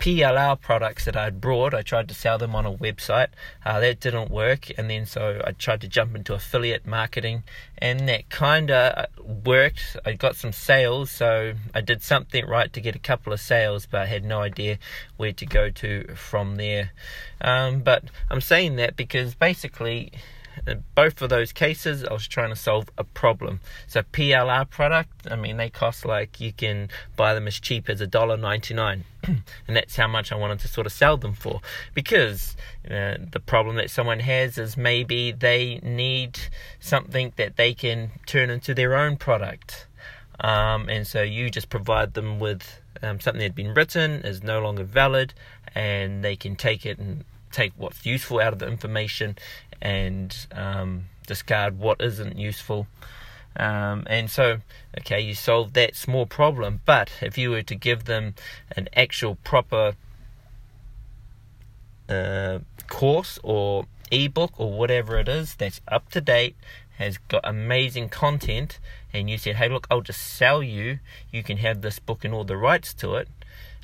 PLR 0.00 0.60
products 0.60 1.04
that 1.04 1.16
I'd 1.16 1.40
brought. 1.40 1.72
I 1.72 1.82
tried 1.82 2.08
to 2.08 2.14
sell 2.14 2.36
them 2.36 2.54
on 2.54 2.66
a 2.66 2.72
website. 2.72 3.28
Uh, 3.64 3.78
that 3.80 4.00
didn't 4.00 4.30
work, 4.30 4.70
and 4.76 4.90
then 4.90 5.06
so 5.06 5.40
I 5.44 5.52
tried 5.52 5.80
to 5.82 5.88
jump 5.88 6.16
into 6.16 6.34
affiliate 6.34 6.86
marketing, 6.86 7.44
and 7.78 8.08
that 8.08 8.28
kind 8.28 8.70
of 8.70 8.98
uh, 8.98 9.06
worked. 9.44 9.96
I 10.04 10.14
got 10.14 10.34
some 10.34 10.52
sales, 10.52 11.10
so 11.10 11.54
I 11.74 11.80
did 11.80 12.02
something 12.02 12.44
right 12.46 12.72
to 12.72 12.80
get 12.80 12.96
a 12.96 13.00
couple 13.00 13.32
of 13.32 13.40
sales, 13.40 13.86
but 13.86 14.00
I 14.00 14.06
had 14.06 14.24
no 14.24 14.40
idea 14.40 14.78
where 15.16 15.32
to 15.32 15.46
go 15.46 15.70
to 15.70 16.14
from 16.16 16.56
there. 16.56 16.90
Um, 17.40 17.80
but 17.80 18.04
I'm 18.30 18.40
saying 18.40 18.76
that 18.76 18.96
because 18.96 19.34
basically 19.36 20.12
in 20.66 20.84
both 20.94 21.20
of 21.22 21.30
those 21.30 21.52
cases, 21.52 22.04
I 22.04 22.12
was 22.12 22.26
trying 22.26 22.50
to 22.50 22.56
solve 22.56 22.90
a 22.96 23.04
problem. 23.04 23.60
So 23.86 24.02
PLR 24.02 24.68
product, 24.68 25.26
I 25.30 25.36
mean, 25.36 25.56
they 25.56 25.70
cost 25.70 26.04
like 26.04 26.40
you 26.40 26.52
can 26.52 26.88
buy 27.16 27.34
them 27.34 27.46
as 27.46 27.58
cheap 27.60 27.88
as 27.88 28.00
a 28.00 28.06
dollar 28.06 28.36
ninety 28.36 28.74
nine, 28.74 29.04
and 29.24 29.42
that's 29.68 29.96
how 29.96 30.08
much 30.08 30.32
I 30.32 30.36
wanted 30.36 30.60
to 30.60 30.68
sort 30.68 30.86
of 30.86 30.92
sell 30.92 31.16
them 31.16 31.34
for. 31.34 31.60
Because 31.94 32.56
uh, 32.86 33.16
the 33.30 33.42
problem 33.44 33.76
that 33.76 33.90
someone 33.90 34.20
has 34.20 34.58
is 34.58 34.76
maybe 34.76 35.32
they 35.32 35.80
need 35.82 36.38
something 36.80 37.32
that 37.36 37.56
they 37.56 37.74
can 37.74 38.10
turn 38.26 38.50
into 38.50 38.74
their 38.74 38.94
own 38.96 39.16
product, 39.16 39.86
um, 40.40 40.88
and 40.88 41.06
so 41.06 41.22
you 41.22 41.50
just 41.50 41.68
provide 41.68 42.14
them 42.14 42.38
with 42.38 42.80
um, 43.02 43.20
something 43.20 43.38
that 43.38 43.44
had 43.44 43.54
been 43.54 43.74
written 43.74 44.22
is 44.22 44.42
no 44.42 44.60
longer 44.60 44.84
valid, 44.84 45.34
and 45.74 46.24
they 46.24 46.36
can 46.36 46.56
take 46.56 46.86
it 46.86 46.98
and 46.98 47.24
take 47.50 47.72
what's 47.76 48.04
useful 48.04 48.40
out 48.40 48.52
of 48.52 48.58
the 48.58 48.66
information 48.66 49.36
and 49.80 50.46
um, 50.52 51.04
discard 51.26 51.78
what 51.78 52.00
isn't 52.00 52.38
useful. 52.38 52.86
Um, 53.56 54.04
and 54.06 54.30
so, 54.30 54.58
okay, 54.98 55.20
you 55.20 55.34
solve 55.34 55.72
that 55.72 55.96
small 55.96 56.26
problem. 56.26 56.80
But 56.84 57.10
if 57.20 57.36
you 57.36 57.50
were 57.50 57.62
to 57.62 57.74
give 57.74 58.04
them 58.04 58.34
an 58.76 58.88
actual 58.94 59.36
proper 59.36 59.94
uh, 62.08 62.60
course 62.86 63.38
or 63.42 63.86
ebook 64.10 64.52
or 64.58 64.72
whatever 64.72 65.18
it 65.18 65.28
is 65.28 65.54
that's 65.54 65.80
up 65.88 66.10
to 66.12 66.20
date, 66.20 66.56
has 66.98 67.16
got 67.16 67.40
amazing 67.44 68.08
content, 68.08 68.80
and 69.12 69.30
you 69.30 69.38
said, 69.38 69.56
hey, 69.56 69.68
look, 69.68 69.86
I'll 69.88 70.00
just 70.00 70.20
sell 70.20 70.62
you, 70.62 70.98
you 71.30 71.44
can 71.44 71.58
have 71.58 71.80
this 71.80 72.00
book 72.00 72.24
and 72.24 72.34
all 72.34 72.44
the 72.44 72.56
rights 72.56 72.92
to 72.94 73.14
it. 73.14 73.28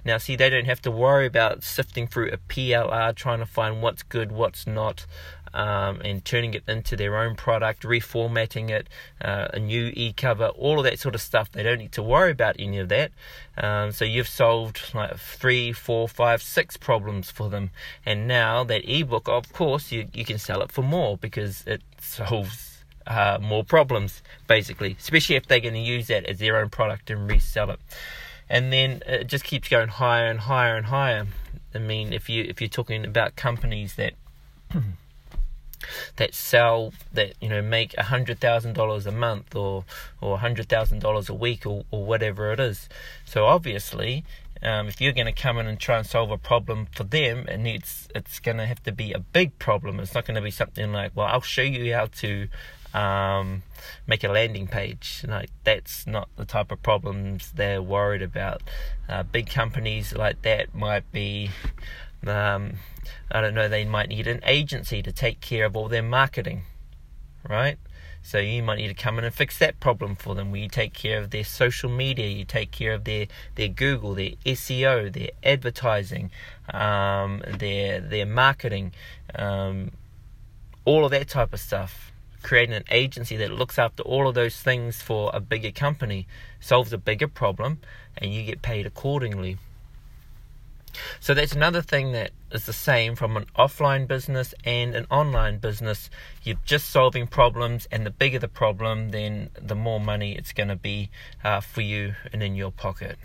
Now, 0.05 0.19
see, 0.19 0.37
they 0.37 0.51
don't 0.51 0.67
have 0.67 0.83
to 0.83 0.91
worry 0.91 1.25
about 1.25 1.63
sifting 1.63 2.07
through 2.09 2.31
a 2.31 2.37
PLR, 2.37 3.15
trying 3.15 3.39
to 3.39 3.47
find 3.47 3.81
what's 3.81 4.03
good, 4.03 4.33
what's 4.33 4.67
not, 4.67 5.07
um, 5.55 6.01
and 6.01 6.25
turning 6.25 6.53
it 6.53 6.65
into 6.69 6.97
their 6.97 7.17
own 7.17 7.37
product, 7.37 7.85
reformatting 7.85 8.71
it, 8.71 8.89
uh, 9.23 9.49
a 9.55 9.59
new 9.59 9.93
e 9.95 10.13
cover, 10.13 10.49
all 10.49 10.79
of 10.79 10.85
that 10.85 10.99
sort 10.99 11.15
of 11.15 11.21
stuff. 11.21 11.51
They 11.51 11.63
don't 11.63 11.79
need 11.79 11.93
to 11.93 12.03
worry 12.03 12.33
about 12.33 12.57
any 12.59 12.79
of 12.79 12.89
that. 12.89 13.13
Um, 13.57 13.93
so 13.93 14.05
you've 14.05 14.29
solved 14.29 14.81
like 14.95 15.17
three, 15.17 15.73
four, 15.73 16.09
five, 16.09 16.43
six 16.43 16.77
problems 16.77 17.31
for 17.31 17.49
them. 17.49 17.71
And 18.05 18.27
now 18.27 18.65
that 18.65 18.83
ebook, 18.85 19.29
of 19.29 19.53
course, 19.53 19.93
you, 19.93 20.09
you 20.13 20.25
can 20.25 20.39
sell 20.39 20.61
it 20.61 20.73
for 20.73 20.83
more 20.83 21.17
because 21.17 21.63
it 21.67 21.83
solves 22.01 22.85
uh, 23.07 23.39
more 23.41 23.63
problems, 23.63 24.23
basically, 24.49 24.97
especially 24.99 25.37
if 25.37 25.47
they're 25.47 25.61
going 25.61 25.75
to 25.75 25.81
use 25.81 26.09
that 26.09 26.27
as 26.27 26.41
their 26.41 26.57
own 26.57 26.69
product 26.69 27.11
and 27.11 27.31
resell 27.31 27.71
it. 27.71 27.81
And 28.51 28.73
then 28.73 29.03
it 29.07 29.29
just 29.29 29.45
keeps 29.45 29.69
going 29.69 29.89
higher 29.89 30.27
and 30.27 30.41
higher 30.41 30.77
and 30.77 30.87
higher. 30.87 31.27
I 31.75 31.79
mean, 31.79 32.13
if 32.13 32.29
you 32.29 32.45
if 32.45 32.61
you're 32.61 32.69
talking 32.69 33.05
about 33.05 33.37
companies 33.37 33.95
that 33.95 34.15
that 36.17 36.35
sell 36.35 36.93
that 37.13 37.35
you 37.41 37.49
know 37.49 37.63
make 37.63 37.95
a 37.97 38.05
hundred 38.05 38.41
thousand 38.41 38.75
dollars 38.75 39.07
a 39.07 39.13
month 39.13 39.55
or 39.55 39.85
or 40.21 40.35
a 40.35 40.39
hundred 40.39 40.69
thousand 40.69 41.01
dollars 41.01 41.29
a 41.29 41.35
week 41.35 41.67
or, 41.67 41.85
or 41.91 42.05
whatever 42.05 42.53
it 42.53 42.61
is, 42.61 42.89
so 43.25 43.47
obviously 43.47 44.25
um, 44.65 44.89
if 44.89 45.01
you're 45.01 45.13
going 45.13 45.27
to 45.27 45.33
come 45.33 45.59
in 45.59 45.67
and 45.67 45.79
try 45.79 45.99
and 45.99 46.07
solve 46.07 46.31
a 46.31 46.39
problem 46.39 46.87
for 46.91 47.05
them, 47.05 47.45
and 47.49 47.67
it's 47.67 48.09
it's 48.15 48.41
going 48.41 48.57
to 48.57 48.67
have 48.67 48.83
to 48.85 48.93
be 48.93 49.13
a 49.13 49.19
big 49.19 49.59
problem. 49.59 50.01
It's 50.01 50.15
not 50.15 50.25
going 50.25 50.37
to 50.37 50.41
be 50.41 50.51
something 50.51 50.91
like, 50.91 51.13
well, 51.15 51.27
I'll 51.27 51.43
show 51.43 51.63
you 51.63 51.93
how 51.93 52.07
to 52.07 52.49
um, 52.95 53.63
make 54.07 54.25
a 54.25 54.29
landing 54.29 54.67
page. 54.67 55.23
Like 55.29 55.51
that's 55.65 56.07
not 56.07 56.29
the 56.37 56.47
type 56.47 56.73
of 56.73 56.83
problems 56.83 57.53
they're 57.55 57.83
worried 57.83 58.23
about. 58.23 58.63
Uh, 59.07 59.23
big 59.23 59.51
companies 59.51 60.15
like 60.15 60.41
that 60.43 60.75
might 60.75 61.11
be, 61.13 61.51
um, 62.29 62.75
I 63.31 63.41
don't 63.41 63.55
know, 63.55 63.69
they 63.69 63.85
might 63.85 64.09
need 64.09 64.27
an 64.27 64.41
agency 64.45 65.03
to 65.03 65.13
take 65.13 65.41
care 65.41 65.67
of 65.67 65.77
all 65.77 65.89
their 65.89 66.03
marketing, 66.03 66.63
right? 67.49 67.79
So 68.23 68.39
you 68.39 68.63
might 68.63 68.77
need 68.77 68.89
to 68.89 68.95
come 68.95 69.19
in 69.19 69.25
and 69.25 69.35
fix 69.35 69.59
that 69.59 69.81
problem 69.81 70.17
for 70.17 70.35
them. 70.35 70.51
Where 70.51 70.63
you 70.63 70.69
take 70.69 70.95
care 70.95 71.19
of 71.19 71.31
their 71.31 71.45
social 71.45 71.91
media, 71.91 72.27
you 72.27 72.47
take 72.47 72.71
care 72.71 72.95
of 72.95 73.05
their, 73.05 73.27
their 73.55 73.69
Google, 73.69 74.15
their 74.15 74.31
SEO, 74.47 75.13
their 75.13 75.29
advertising, 75.43 76.31
um, 76.73 77.43
their 77.47 78.01
their 78.01 78.25
marketing, 78.25 78.95
um, 79.35 79.91
all 80.87 81.05
of 81.05 81.11
that 81.11 81.29
type 81.29 81.53
of 81.53 81.61
stuff 81.61 82.13
creating 82.45 82.75
an 82.75 82.85
agency 82.91 83.37
that 83.39 83.51
looks 83.51 83.79
after 83.79 84.03
all 84.05 84.29
of 84.29 84.35
those 84.35 84.61
things 84.61 85.03
for 85.03 85.31
a 85.33 85.41
bigger 85.41 85.71
company 85.71 86.27
solves 86.61 86.93
a 86.93 86.99
bigger 86.99 87.27
problem 87.27 87.79
and 88.19 88.33
you 88.33 88.45
get 88.45 88.63
paid 88.63 88.87
accordingly. 88.87 89.57
So 91.21 91.35
that's 91.35 91.53
another 91.53 91.83
thing 91.83 92.13
that 92.13 92.31
is 92.51 92.67
the 92.67 92.73
same 92.73 93.17
from 93.17 93.37
an 93.37 93.47
offline 93.57 94.07
business 94.07 94.55
and 94.65 94.95
an 94.95 95.07
online 95.11 95.59
business. 95.59 96.11
You're 96.43 96.59
just 96.65 96.91
solving 96.91 97.27
problems, 97.27 97.87
and 97.91 98.07
the 98.07 98.11
bigger 98.11 98.39
the 98.39 98.49
problem, 98.49 99.11
then 99.11 99.51
the 99.61 99.75
more 99.75 100.01
money 100.01 100.35
it's 100.37 100.53
going 100.53 100.69
to 100.69 100.77
be 100.77 101.11
uh, 101.43 101.61
for 101.61 101.81
you 101.81 102.15
and 102.33 102.43
in 102.43 102.55
your 102.55 102.71
pocket. 102.71 103.19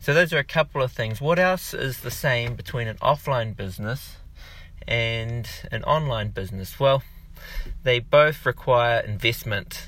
So 0.00 0.12
those 0.12 0.32
are 0.32 0.38
a 0.38 0.44
couple 0.44 0.82
of 0.82 0.92
things. 0.92 1.20
What 1.20 1.38
else 1.38 1.74
is 1.74 2.00
the 2.00 2.10
same 2.10 2.56
between 2.56 2.88
an 2.88 2.96
offline 2.96 3.56
business 3.56 4.16
and 4.86 5.48
an 5.70 5.84
online 5.84 6.30
business? 6.30 6.80
Well, 6.80 7.02
they 7.84 8.00
both 8.00 8.44
require 8.44 9.00
investment. 9.00 9.86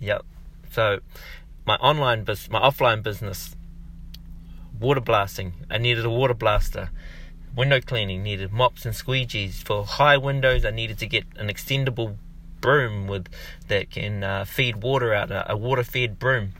Yep. 0.00 0.24
So 0.70 1.00
my 1.66 1.76
online 1.76 2.24
business, 2.24 2.50
my 2.50 2.60
offline 2.60 3.02
business, 3.02 3.54
water 4.82 5.00
blasting. 5.00 5.54
I 5.70 5.78
needed 5.78 6.04
a 6.04 6.10
water 6.10 6.34
blaster. 6.34 6.90
Window 7.56 7.80
cleaning 7.80 8.22
needed 8.22 8.52
mops 8.52 8.84
and 8.84 8.94
squeegees. 8.94 9.62
For 9.62 9.84
high 9.84 10.16
windows, 10.16 10.64
I 10.64 10.70
needed 10.70 10.98
to 10.98 11.06
get 11.06 11.24
an 11.36 11.48
extendable 11.48 12.16
broom 12.60 13.06
with 13.06 13.28
that 13.68 13.90
can 13.90 14.24
uh, 14.24 14.44
feed 14.44 14.82
water 14.82 15.14
out, 15.14 15.30
a, 15.30 15.52
a 15.52 15.56
water 15.56 15.84
fed 15.84 16.18
broom. 16.18 16.52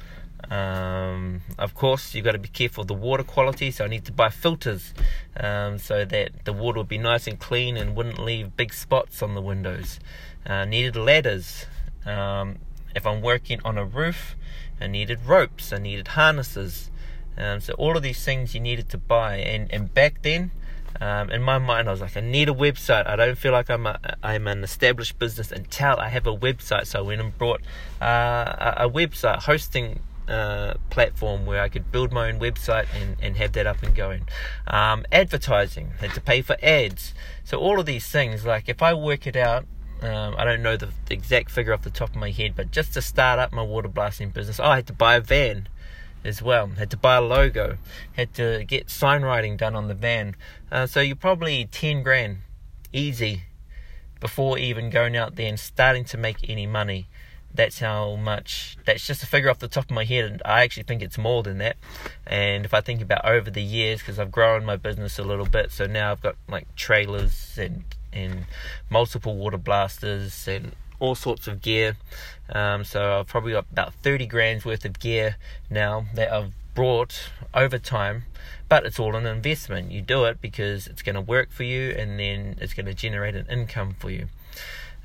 Um, 0.51 1.41
of 1.59 1.75
course, 1.75 2.15
you've 2.15 2.25
got 2.25 2.33
to 2.33 2.39
be 2.39 2.49
careful 2.49 2.83
of 2.83 2.89
the 2.89 2.95
water 2.95 3.23
quality, 3.23 3.71
so 3.71 3.85
I 3.85 3.89
need 3.89 4.05
to 4.05 4.13
buy 4.13 4.29
filters 4.29 4.93
um, 5.39 5.79
so 5.79 6.05
that 6.05 6.45
the 6.45 6.53
water 6.53 6.79
would 6.79 6.89
be 6.89 6.99
nice 6.99 7.27
and 7.27 7.39
clean 7.39 7.77
and 7.77 7.97
wouldn't 7.97 8.19
leave 8.19 8.57
big 8.57 8.75
spots 8.75 9.23
on 9.23 9.35
the 9.35 9.41
windows. 9.41 9.99
Uh, 10.45 10.65
needed 10.65 10.97
ladders. 10.97 11.67
Um, 12.05 12.59
if 12.95 13.07
I'm 13.07 13.23
working 13.23 13.61
on 13.65 13.79
a 13.79 13.85
roof, 13.85 14.37
I 14.81 14.89
needed 14.89 15.25
ropes, 15.25 15.73
I 15.73 15.79
needed 15.79 16.09
harnesses. 16.09 16.91
Um, 17.37 17.61
so 17.61 17.73
all 17.75 17.97
of 17.97 18.03
these 18.03 18.23
things 18.25 18.55
you 18.55 18.61
needed 18.61 18.89
to 18.91 18.99
buy, 18.99 19.37
and, 19.37 19.73
and 19.73 19.93
back 19.93 20.23
then, 20.23 20.51
um, 21.01 21.31
in 21.31 21.43
my 21.43 21.59
mind, 21.59 21.89
I 21.89 21.91
was 21.91 22.01
like, 22.01 22.17
I 22.17 22.21
need 22.21 22.49
a 22.49 22.55
website. 22.55 23.09
I 23.09 23.17
don't 23.17 23.37
feel 23.37 23.53
like 23.53 23.71
I'm 23.71 23.87
a, 23.87 23.99
I'm 24.23 24.47
an 24.47 24.63
established 24.63 25.19
business 25.19 25.51
until 25.51 25.97
I 25.99 26.09
have 26.09 26.27
a 26.27 26.37
website. 26.37 26.87
So 26.87 27.01
I 27.01 27.03
went 27.03 27.21
and 27.21 27.37
brought 27.37 27.61
uh, 28.01 28.75
a, 28.77 28.89
website 28.89 29.43
hosting 29.43 30.01
uh, 30.29 30.75
platform 30.91 31.47
where 31.47 31.61
I 31.61 31.69
could 31.69 31.91
build 31.91 32.13
my 32.13 32.29
own 32.29 32.39
website 32.39 32.87
and, 32.95 33.17
and 33.21 33.37
have 33.37 33.53
that 33.53 33.67
up 33.67 33.83
and 33.83 33.95
going. 33.95 34.29
Um, 34.67 35.05
advertising, 35.11 35.93
had 35.99 36.13
to 36.15 36.21
pay 36.21 36.43
for 36.43 36.57
ads. 36.63 37.15
So 37.43 37.59
all 37.59 37.81
of 37.81 37.87
these 37.87 38.07
things, 38.09 38.45
like 38.45 38.69
if 38.69 38.83
I 38.83 38.95
work 38.95 39.27
it 39.27 39.35
out, 39.35 39.67
um, 40.03 40.35
I 40.37 40.45
don't 40.45 40.63
know 40.63 40.77
the, 40.77 40.91
the, 41.07 41.15
exact 41.15 41.51
figure 41.51 41.73
off 41.73 41.83
the 41.83 41.91
top 41.91 42.11
of 42.11 42.17
my 42.17 42.31
head, 42.31 42.55
but 42.57 42.71
just 42.71 42.95
to 42.95 43.03
start 43.03 43.39
up 43.39 43.53
my 43.53 43.63
water 43.63 43.89
blasting 43.89 44.31
business, 44.31 44.59
I 44.59 44.77
had 44.77 44.87
to 44.89 44.93
buy 44.93 45.15
a 45.15 45.21
van 45.21 45.69
as 46.25 46.43
well. 46.43 46.69
Had 46.69 46.91
to 46.91 46.97
buy 46.97 47.17
a 47.17 47.21
logo, 47.21 47.79
had 48.13 48.35
to 48.35 48.65
get 48.65 48.91
sign 48.91 49.23
writing 49.23 49.57
done 49.57 49.75
on 49.75 49.89
the 49.89 49.95
van. 49.95 50.37
Uh, 50.71 50.87
so 50.87 51.01
you're 51.01 51.17
probably 51.17 51.67
10 51.67 52.03
grand 52.03 52.39
easy 52.93 53.43
before 54.21 54.59
even 54.59 54.91
going 54.91 55.17
out 55.17 55.37
there 55.37 55.49
and 55.49 55.59
starting 55.59 56.05
to 56.05 56.17
make 56.17 56.49
any 56.49 56.67
money. 56.67 57.09
That's 57.55 57.81
how 57.81 58.17
much. 58.17 58.79
That's 58.87 59.07
just 59.07 59.23
a 59.23 59.27
figure 59.27 59.51
off 59.51 59.59
the 59.59 59.69
top 59.69 59.85
of 59.85 59.91
my 59.91 60.05
head, 60.05 60.25
and 60.25 60.43
I 60.43 60.63
actually 60.63 60.85
think 60.85 61.03
it's 61.03 61.19
more 61.19 61.43
than 61.43 61.59
that. 61.59 61.77
And 62.27 62.65
if 62.65 62.73
I 62.73 62.81
think 62.81 63.03
about 63.03 63.27
over 63.27 63.51
the 63.51 63.63
years, 63.63 64.01
because 64.01 64.19
I've 64.19 64.33
grown 64.33 64.65
my 64.65 64.77
business 64.77 65.19
a 65.19 65.23
little 65.23 65.45
bit, 65.45 65.71
so 65.71 65.87
now 65.87 66.13
I've 66.13 66.23
got 66.23 66.37
like 66.49 66.75
trailers 66.77 67.59
and 67.59 67.85
and 68.11 68.47
multiple 68.89 69.37
water 69.37 69.59
blasters 69.59 70.49
and 70.49 70.73
all 71.03 71.17
sorts 71.17 71.49
of 71.49 71.61
gear. 71.61 71.97
Um, 72.49 72.85
so 72.85 73.19
I've 73.19 73.27
probably 73.27 73.53
got 73.53 73.67
about 73.73 73.93
30 73.95 74.27
grand's 74.27 74.65
worth 74.65 74.85
of 74.85 75.01
gear 75.01 75.37
now 75.69 76.07
that 76.15 76.33
I've 76.33 76.53
brought 76.75 77.31
over 77.53 77.77
time, 77.77 78.23
but 78.69 78.87
it's 78.87 79.01
all 79.01 79.17
an 79.17 79.27
investment. 79.27 79.91
You 79.91 80.01
do 80.01 80.25
it 80.25 80.41
because 80.41 80.87
it's 80.87 81.03
going 81.03 81.17
to 81.17 81.21
work 81.21 81.51
for 81.51 81.65
you 81.65 81.91
and 81.91 82.21
then 82.21 82.57
it's 82.61 82.73
going 82.73 82.87
to 82.87 82.95
generate 82.95 83.35
an 83.35 83.47
income 83.51 83.97
for 83.99 84.11
you. 84.11 84.29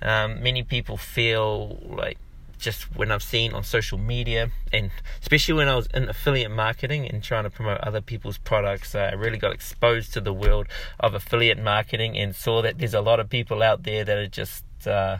Um, 0.01 0.43
many 0.43 0.61
people 0.61 0.97
feel 0.97 1.79
like 1.83 2.19
just 2.59 2.95
when 2.95 3.11
I've 3.11 3.23
seen 3.23 3.53
on 3.53 3.63
social 3.63 3.97
media, 3.97 4.51
and 4.71 4.91
especially 5.21 5.55
when 5.55 5.67
I 5.67 5.75
was 5.75 5.87
in 5.93 6.09
affiliate 6.09 6.51
marketing 6.51 7.07
and 7.07 7.23
trying 7.23 7.43
to 7.43 7.49
promote 7.49 7.79
other 7.81 8.01
people's 8.01 8.37
products, 8.37 8.93
I 8.95 9.11
really 9.13 9.37
got 9.37 9.51
exposed 9.51 10.13
to 10.13 10.21
the 10.21 10.33
world 10.33 10.67
of 10.99 11.13
affiliate 11.13 11.61
marketing 11.61 12.17
and 12.17 12.35
saw 12.35 12.61
that 12.61 12.77
there's 12.77 12.93
a 12.93 13.01
lot 13.01 13.19
of 13.19 13.29
people 13.29 13.61
out 13.63 13.83
there 13.83 14.03
that 14.03 14.17
are 14.17 14.27
just 14.27 14.63
uh, 14.87 15.19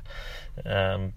um, 0.65 1.13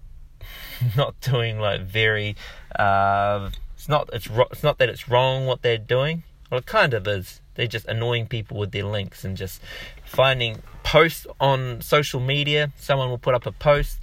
not 0.97 1.19
doing 1.21 1.59
like 1.59 1.81
very. 1.81 2.35
Uh, 2.75 3.49
it's 3.75 3.89
not 3.89 4.09
it's 4.13 4.29
it's 4.51 4.63
not 4.63 4.77
that 4.77 4.89
it's 4.89 5.09
wrong 5.09 5.45
what 5.45 5.61
they're 5.61 5.77
doing. 5.77 6.23
Well, 6.49 6.59
it 6.59 6.65
kind 6.65 6.93
of 6.93 7.07
is. 7.07 7.41
They're 7.55 7.67
just 7.67 7.85
annoying 7.87 8.27
people 8.27 8.57
with 8.57 8.71
their 8.71 8.85
links 8.85 9.25
and 9.25 9.35
just 9.35 9.61
finding 10.05 10.61
posts 10.83 11.27
on 11.39 11.81
social 11.81 12.19
media. 12.19 12.71
Someone 12.77 13.09
will 13.09 13.17
put 13.17 13.33
up 13.33 13.45
a 13.45 13.51
post 13.51 13.99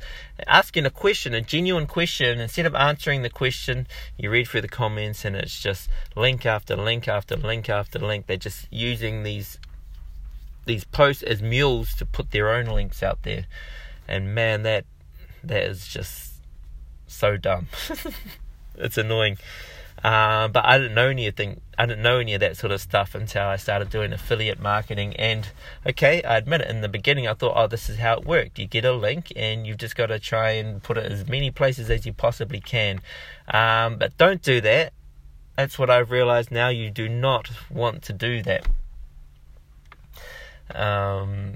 asking 0.47 0.87
a 0.87 0.91
question, 0.91 1.35
a 1.35 1.41
genuine 1.41 1.87
question. 1.87 2.41
Instead 2.41 2.67
of 2.67 2.75
answering 2.75 3.23
the 3.23 3.31
question, 3.31 3.87
you 4.17 4.31
read 4.31 4.49
through 4.49 4.61
the 4.63 4.69
comments 4.69 5.25
and 5.25 5.35
it's 5.35 5.61
just 5.61 5.89
link 6.15 6.47
after 6.47 6.77
link 6.77 7.09
after 7.09 7.37
link 7.37 7.69
after 7.69 7.99
link. 7.99 8.27
They're 8.27 8.37
just 8.37 8.67
using 8.71 9.23
these 9.23 9.59
these 10.67 10.85
posts 10.85 11.23
as 11.23 11.41
mules 11.41 11.95
to 11.95 12.05
put 12.05 12.31
their 12.31 12.51
own 12.51 12.67
links 12.67 13.03
out 13.03 13.23
there. 13.23 13.47
And 14.09 14.35
man, 14.35 14.63
that 14.63 14.85
that 15.45 15.65
is 15.65 15.87
just 15.87 16.35
so 17.07 17.37
dumb. 17.37 17.67
it's 18.77 18.99
annoying. 18.99 19.39
Uh, 20.03 20.47
but 20.47 20.65
I 20.65 20.79
didn't 20.79 20.95
know 20.95 21.09
anything. 21.09 21.61
I 21.77 21.87
didn't 21.87 22.03
know 22.03 22.19
any 22.19 22.35
of 22.35 22.41
that 22.41 22.57
sort 22.57 22.73
of 22.73 22.81
stuff 22.81 23.15
until 23.15 23.43
I 23.43 23.57
started 23.57 23.91
doing 23.91 24.13
affiliate 24.13 24.61
marketing. 24.61 25.17
And 25.17 25.49
okay, 25.85 26.23
I 26.23 26.37
admit 26.37 26.61
it. 26.61 26.71
In 26.71 26.83
the 26.83 26.89
beginning, 26.89 27.27
I 27.27 27.35
thought, 27.35 27.55
oh, 27.57 27.67
this 27.67 27.91
is 27.91 27.99
how 27.99 28.15
it 28.15 28.25
worked. 28.25 28.59
You 28.59 28.67
get 28.67 28.85
a 28.85 28.93
link, 28.93 29.33
and 29.35 29.67
you've 29.67 29.79
just 29.79 29.97
got 29.97 30.07
to 30.07 30.21
try 30.21 30.51
and 30.51 30.83
put 30.83 30.99
it 30.99 31.11
as 31.11 31.27
many 31.29 31.51
places 31.51 31.91
as 31.91 32.07
you 32.07 32.13
possibly 32.13 32.61
can. 32.61 33.01
Um, 33.49 33.99
but 33.99 34.17
don't 34.17 34.41
do 34.41 34.61
that. 34.61 34.93
That's 35.57 35.79
what 35.79 35.91
I've 35.91 36.13
realized 36.13 36.53
now. 36.53 36.69
You 36.69 36.91
do 36.91 37.09
not 37.09 37.51
want 37.69 38.03
to 38.05 38.13
do 38.13 38.43
that. 38.43 38.67
Um, 40.73 41.55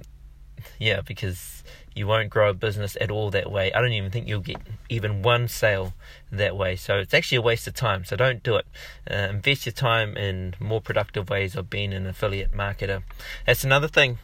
yeah, 0.80 1.00
because 1.02 1.62
you 1.94 2.06
won't 2.06 2.30
grow 2.30 2.50
a 2.50 2.54
business 2.54 2.96
at 3.00 3.10
all 3.10 3.30
that 3.30 3.50
way. 3.50 3.72
I 3.72 3.80
don't 3.80 3.92
even 3.92 4.10
think 4.10 4.28
you'll 4.28 4.40
get 4.40 4.58
even 4.88 5.22
one 5.22 5.48
sale 5.48 5.94
that 6.30 6.56
way. 6.56 6.76
So 6.76 6.98
it's 6.98 7.14
actually 7.14 7.36
a 7.36 7.42
waste 7.42 7.66
of 7.66 7.74
time. 7.74 8.04
So 8.04 8.16
don't 8.16 8.42
do 8.42 8.56
it. 8.56 8.66
Uh, 9.10 9.28
invest 9.30 9.66
your 9.66 9.72
time 9.72 10.16
in 10.16 10.54
more 10.58 10.80
productive 10.80 11.28
ways 11.28 11.54
of 11.54 11.68
being 11.68 11.92
an 11.92 12.06
affiliate 12.06 12.52
marketer. 12.52 13.02
That's 13.46 13.64
another 13.64 13.88
thing. 13.88 14.18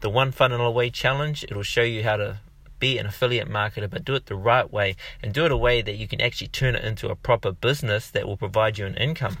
The 0.00 0.10
one 0.10 0.32
funnel 0.32 0.66
away 0.66 0.90
challenge. 0.90 1.44
It'll 1.44 1.62
show 1.62 1.82
you 1.82 2.02
how 2.02 2.16
to 2.16 2.40
be 2.78 2.98
an 2.98 3.06
affiliate 3.06 3.48
marketer, 3.48 3.88
but 3.88 4.04
do 4.04 4.14
it 4.14 4.26
the 4.26 4.34
right 4.34 4.70
way 4.70 4.96
and 5.22 5.32
do 5.32 5.44
it 5.44 5.52
a 5.52 5.56
way 5.56 5.80
that 5.82 5.96
you 5.96 6.08
can 6.08 6.20
actually 6.20 6.48
turn 6.48 6.74
it 6.74 6.84
into 6.84 7.08
a 7.08 7.16
proper 7.16 7.52
business 7.52 8.10
that 8.10 8.26
will 8.26 8.36
provide 8.36 8.78
you 8.78 8.86
an 8.86 8.96
income 8.96 9.38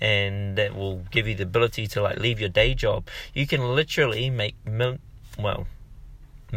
and 0.00 0.56
that 0.56 0.74
will 0.74 1.04
give 1.10 1.28
you 1.28 1.34
the 1.34 1.42
ability 1.42 1.86
to 1.86 2.02
like 2.02 2.18
leave 2.18 2.40
your 2.40 2.48
day 2.48 2.74
job. 2.74 3.06
You 3.32 3.46
can 3.46 3.74
literally 3.74 4.30
make 4.30 4.56
mil- 4.66 4.98
well 5.38 5.66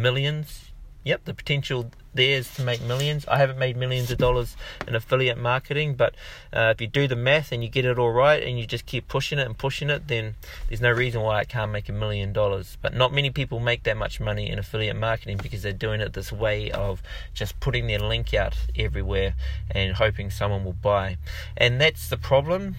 millions. 0.00 0.64
Yep, 1.04 1.24
the 1.24 1.34
potential 1.34 1.90
there 2.18 2.36
is 2.36 2.52
to 2.54 2.62
make 2.62 2.82
millions. 2.82 3.24
I 3.28 3.38
haven't 3.38 3.58
made 3.58 3.76
millions 3.76 4.10
of 4.10 4.18
dollars 4.18 4.56
in 4.86 4.94
affiliate 4.94 5.38
marketing, 5.38 5.94
but 5.94 6.14
uh, 6.52 6.72
if 6.74 6.80
you 6.80 6.86
do 6.86 7.06
the 7.06 7.16
math 7.16 7.52
and 7.52 7.62
you 7.62 7.70
get 7.70 7.84
it 7.84 7.98
all 7.98 8.10
right 8.10 8.42
and 8.42 8.58
you 8.58 8.66
just 8.66 8.84
keep 8.84 9.08
pushing 9.08 9.38
it 9.38 9.46
and 9.46 9.56
pushing 9.56 9.88
it, 9.88 10.08
then 10.08 10.34
there's 10.68 10.80
no 10.80 10.90
reason 10.90 11.22
why 11.22 11.38
I 11.38 11.44
can't 11.44 11.70
make 11.70 11.88
a 11.88 11.92
million 11.92 12.32
dollars. 12.32 12.76
But 12.82 12.94
not 12.94 13.12
many 13.12 13.30
people 13.30 13.60
make 13.60 13.84
that 13.84 13.96
much 13.96 14.20
money 14.20 14.50
in 14.50 14.58
affiliate 14.58 14.96
marketing 14.96 15.38
because 15.40 15.62
they're 15.62 15.72
doing 15.72 16.00
it 16.00 16.12
this 16.12 16.32
way 16.32 16.70
of 16.72 17.02
just 17.32 17.58
putting 17.60 17.86
their 17.86 18.00
link 18.00 18.34
out 18.34 18.56
everywhere 18.76 19.34
and 19.70 19.94
hoping 19.94 20.30
someone 20.30 20.64
will 20.64 20.72
buy. 20.72 21.16
And 21.56 21.80
that's 21.80 22.08
the 22.08 22.18
problem. 22.18 22.74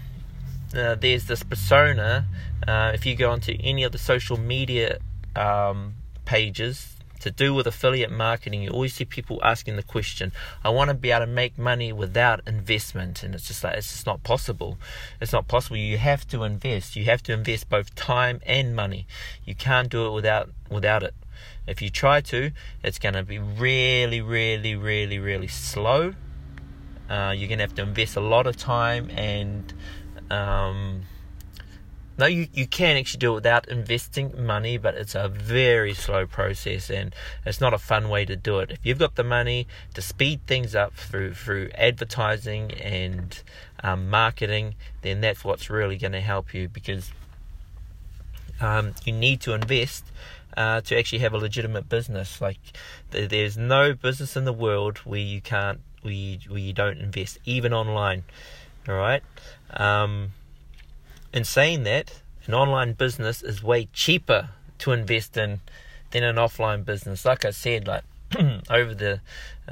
Uh, 0.76 0.96
there's 0.96 1.26
this 1.26 1.42
persona. 1.44 2.26
Uh, 2.68 2.92
if 2.94 3.06
you 3.06 3.16
go 3.16 3.32
onto 3.32 3.56
any 3.60 3.84
of 3.84 3.92
the 3.92 3.98
social 3.98 4.38
media 4.38 5.00
um, 5.36 5.96
pages, 6.26 6.96
to 7.20 7.32
do 7.32 7.54
with 7.54 7.68
affiliate 7.68 8.12
marketing, 8.12 8.64
you 8.64 8.70
always 8.70 8.94
see 8.94 9.06
people 9.06 9.40
asking 9.44 9.76
the 9.76 9.84
question, 9.84 10.32
I 10.64 10.70
want 10.70 10.90
to 10.90 10.94
be 10.94 11.12
able 11.12 11.26
to 11.26 11.32
make 11.32 11.58
money 11.58 11.92
without 11.92 12.42
investment. 12.48 13.24
And 13.24 13.36
it's 13.36 13.48
just 13.48 13.64
like, 13.64 13.76
it's 13.76 13.92
just 13.92 14.06
not 14.06 14.24
possible. 14.24 14.78
It's 15.22 15.34
not 15.34 15.48
possible. 15.48 15.78
You 15.78 15.98
have 15.98 16.28
to 16.30 16.44
invest. 16.44 16.96
You 16.96 17.06
have 17.06 17.24
to 17.24 17.34
invest 17.34 17.70
both 17.70 17.96
time 17.96 18.42
and 18.46 18.76
money. 18.76 19.06
You 19.46 19.56
can't 19.56 19.90
do 19.90 20.08
it 20.08 20.12
without, 20.12 20.50
without 20.70 21.04
it. 21.04 21.14
If 21.68 21.82
you 21.82 21.90
try 21.90 22.22
to, 22.22 22.52
it's 22.84 23.00
going 23.00 23.14
to 23.14 23.24
be 23.24 23.40
really, 23.40 24.22
really, 24.22 24.76
really, 24.76 25.20
really 25.20 25.48
slow. 25.48 26.14
Uh, 27.10 27.34
you're 27.36 27.48
going 27.48 27.60
to 27.60 27.64
have 27.64 27.76
to 27.76 27.82
invest 27.82 28.16
a 28.16 28.22
lot 28.22 28.48
of 28.48 28.56
time 28.56 29.10
and 29.12 29.74
um, 30.32 31.04
no, 32.20 32.26
you, 32.26 32.48
you 32.54 32.68
can 32.68 32.98
actually 32.98 33.20
do 33.20 33.32
it 33.32 33.36
without 33.36 33.70
investing 33.70 34.46
money, 34.46 34.78
but 34.78 34.94
it's 34.94 35.16
a 35.16 35.30
very 35.30 35.94
slow 35.94 36.28
process 36.28 36.90
and 36.90 37.16
it's 37.46 37.62
not 37.62 37.74
a 37.74 37.78
fun 37.78 38.10
way 38.10 38.26
to 38.26 38.36
do 38.36 38.60
it. 38.60 38.72
If 38.72 38.80
you've 38.84 39.00
got 39.00 39.16
the 39.16 39.24
money 39.24 39.68
to 39.94 40.02
speed 40.02 40.42
things 40.46 40.76
up 40.76 40.94
through 40.96 41.36
through 41.36 41.70
advertising 41.76 42.74
and 42.74 43.42
um, 43.82 44.10
marketing, 44.10 44.76
then 45.02 45.22
that's 45.22 45.46
what's 45.46 45.70
really 45.70 45.98
going 45.98 46.12
to 46.12 46.20
help 46.20 46.54
you 46.54 46.68
because 46.68 47.14
um, 48.60 48.96
you 49.06 49.14
need 49.14 49.40
to 49.42 49.54
invest 49.54 50.04
uh, 50.58 50.82
to 50.82 51.00
actually 51.00 51.20
have 51.20 51.34
a 51.34 51.38
legitimate 51.38 51.88
business. 51.88 52.42
Like 52.42 52.60
th- 53.12 53.30
there's 53.30 53.58
no 53.58 53.94
business 53.94 54.36
in 54.36 54.44
the 54.44 54.52
world 54.52 54.98
where 55.00 55.22
you 55.22 55.40
can't 55.40 55.80
where 56.02 56.12
you, 56.12 56.40
where 56.50 56.60
you 56.60 56.74
don't 56.74 56.98
invest, 56.98 57.40
even 57.46 57.72
online. 57.72 58.24
All 58.90 58.96
right. 58.96 59.24
Um, 59.72 60.34
in 61.34 61.44
saying 61.44 61.84
that, 61.84 62.22
an 62.46 62.54
online 62.54 62.94
business 62.94 63.44
is 63.44 63.62
way 63.64 63.88
cheaper 63.94 64.50
to 64.80 64.92
invest 64.92 65.38
in 65.38 65.60
than 66.12 66.24
an 66.24 66.38
offline 66.38 66.84
business. 66.84 67.26
Like 67.26 67.46
I 67.46 67.52
said, 67.52 67.88
like 67.88 68.04
over 68.70 68.96
the 68.96 69.22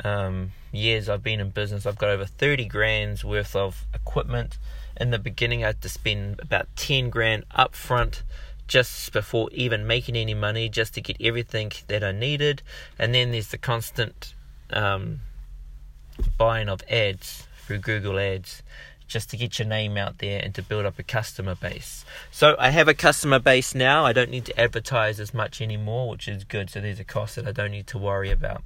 um, 0.04 0.52
years 0.72 1.10
I've 1.10 1.24
been 1.24 1.40
in 1.40 1.50
business, 1.50 1.86
I've 1.86 1.98
got 1.98 2.10
over 2.10 2.26
30 2.26 2.66
grand's 2.66 3.24
worth 3.24 3.56
of 3.56 3.86
equipment. 3.94 4.58
In 5.00 5.12
the 5.12 5.20
beginning, 5.20 5.64
I 5.64 5.68
had 5.68 5.82
to 5.82 5.90
spend 5.90 6.40
about 6.40 6.68
10 6.76 7.10
grand 7.10 7.46
up 7.52 7.74
front 7.76 8.24
just 8.68 9.14
before 9.14 9.50
even 9.54 9.88
making 9.88 10.16
any 10.16 10.34
money, 10.34 10.70
just 10.70 10.94
to 10.96 11.02
get 11.02 11.18
everything 11.22 11.72
that 11.88 12.04
I 12.04 12.12
needed. 12.12 12.62
And 13.00 13.16
then 13.16 13.32
there's 13.32 13.48
the 13.48 13.58
constant 13.58 14.34
um, 14.72 15.22
buying 16.38 16.68
of 16.68 16.82
ads 16.90 17.48
through 17.66 17.80
Google 17.80 18.20
Ads 18.20 18.62
just 19.08 19.30
to 19.32 19.38
get 19.38 19.58
your 19.60 19.68
name 19.68 19.98
out 19.98 20.20
there 20.20 20.42
and 20.44 20.54
to 20.56 20.62
build 20.62 20.86
up 20.86 21.00
a 21.00 21.04
customer 21.04 21.56
base. 21.56 22.06
So 22.32 22.56
I 22.60 22.70
have 22.70 22.88
a 22.88 22.94
customer 22.94 23.40
base 23.40 23.74
now. 23.74 24.06
I 24.06 24.14
don't 24.14 24.30
need 24.30 24.46
to 24.46 24.60
advertise 24.60 25.20
as 25.20 25.34
much 25.34 25.62
anymore, 25.62 26.10
which 26.10 26.28
is 26.28 26.44
good. 26.44 26.70
So 26.70 26.82
there's 26.82 27.00
a 27.00 27.04
cost 27.04 27.36
that 27.36 27.48
I 27.48 27.52
don't 27.52 27.72
need 27.72 27.88
to 27.88 27.98
worry 27.98 28.32
about. 28.32 28.64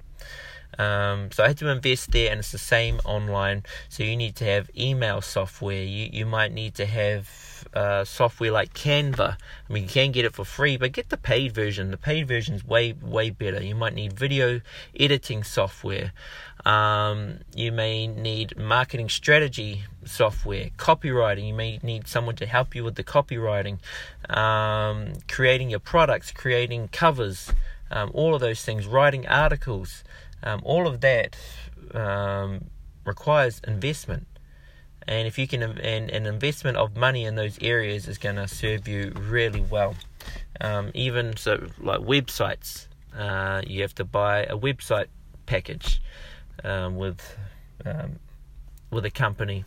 Um, 0.78 1.32
so 1.32 1.44
I 1.44 1.48
had 1.48 1.58
to 1.58 1.70
invest 1.70 2.12
there, 2.12 2.32
and 2.32 2.40
it's 2.40 2.52
the 2.52 2.58
same 2.58 3.00
online. 3.04 3.64
So 3.90 4.04
you 4.04 4.16
need 4.16 4.36
to 4.38 4.46
have 4.46 4.70
email 4.78 5.22
software. 5.22 5.84
You 5.84 6.10
you 6.12 6.26
might 6.26 6.52
need 6.52 6.76
to 6.76 6.86
have 6.86 7.30
uh, 7.74 8.04
software 8.04 8.52
like 8.52 8.74
Canva. 8.74 9.38
I 9.70 9.74
mean, 9.74 9.84
you 9.84 9.90
can 9.90 10.12
get 10.12 10.26
it 10.26 10.34
for 10.34 10.46
free, 10.46 10.78
but 10.78 10.92
get 10.92 11.10
the 11.10 11.18
paid 11.18 11.54
version. 11.54 11.92
The 11.92 11.98
paid 11.98 12.28
version 12.28 12.56
is 12.56 12.66
way 12.66 12.94
way 12.94 13.30
better. 13.30 13.64
You 13.64 13.76
might 13.76 13.94
need 13.94 14.14
video 14.14 14.62
editing 14.98 15.44
software. 15.44 16.12
Um, 16.66 17.40
you 17.56 17.72
may 17.72 18.08
need 18.08 18.58
marketing 18.58 19.10
strategy 19.10 19.84
software, 20.06 20.70
copywriting. 20.78 21.48
You 21.48 21.54
may 21.54 21.80
need 21.82 22.08
someone 22.08 22.36
to 22.36 22.46
help 22.46 22.76
you 22.76 22.84
with 22.84 22.96
the 22.96 23.04
copywriting, 23.04 23.80
um, 24.30 25.14
creating 25.28 25.70
your 25.70 25.80
products, 25.80 26.32
creating 26.32 26.90
covers, 26.90 27.52
um, 27.90 28.12
all 28.14 28.36
of 28.36 28.42
those 28.42 28.64
things, 28.64 28.86
writing 28.86 29.28
articles. 29.28 30.04
Um, 30.44 30.62
all 30.64 30.88
of 30.88 31.02
that 31.02 31.38
um, 31.94 32.66
requires 33.06 33.62
investment. 33.68 34.28
And 35.08 35.28
if 35.28 35.38
you 35.38 35.48
can, 35.48 35.64
and 35.64 36.10
an 36.12 36.26
investment 36.26 36.78
of 36.78 36.96
money 36.96 37.26
in 37.26 37.36
those 37.36 37.58
areas 37.62 38.08
is 38.08 38.18
going 38.18 38.36
to 38.36 38.48
serve 38.48 38.88
you 38.88 39.12
really 39.16 39.62
well. 39.62 39.96
Um, 40.60 40.92
even 40.94 41.36
so, 41.38 41.68
like 41.80 42.02
websites, 42.02 42.88
uh, 43.18 43.62
you 43.66 43.82
have 43.82 43.96
to 43.96 44.06
buy 44.06 44.44
a 44.44 44.58
website 44.58 45.08
package 45.48 46.02
um, 46.64 46.96
with 46.98 47.38
um, 47.84 48.20
with 48.92 49.06
a 49.06 49.10
company, 49.10 49.66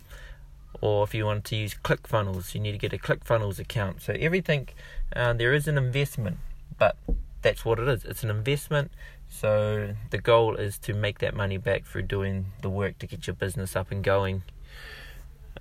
or 0.80 1.02
if 1.02 1.14
you 1.14 1.24
want 1.24 1.44
to 1.46 1.56
use 1.56 1.74
ClickFunnels, 1.74 2.54
you 2.54 2.60
need 2.60 2.72
to 2.72 2.78
get 2.78 2.92
a 2.92 2.98
ClickFunnels 2.98 3.58
account. 3.58 4.02
So 4.02 4.14
everything 4.18 4.68
uh, 5.16 5.32
there 5.32 5.52
is 5.52 5.66
an 5.66 5.76
investment, 5.76 6.38
but 6.78 6.96
that's 7.42 7.64
what 7.64 7.78
it 7.78 7.88
is. 7.88 8.04
It's 8.04 8.22
an 8.22 8.30
investment. 8.30 8.92
So 9.36 9.96
the 10.10 10.18
goal 10.18 10.54
is 10.54 10.78
to 10.78 10.94
make 10.94 11.18
that 11.18 11.34
money 11.34 11.58
back 11.58 11.84
through 11.84 12.02
doing 12.02 12.52
the 12.62 12.70
work 12.70 12.98
to 13.00 13.06
get 13.06 13.26
your 13.26 13.34
business 13.34 13.74
up 13.74 13.90
and 13.90 14.02
going. 14.02 14.44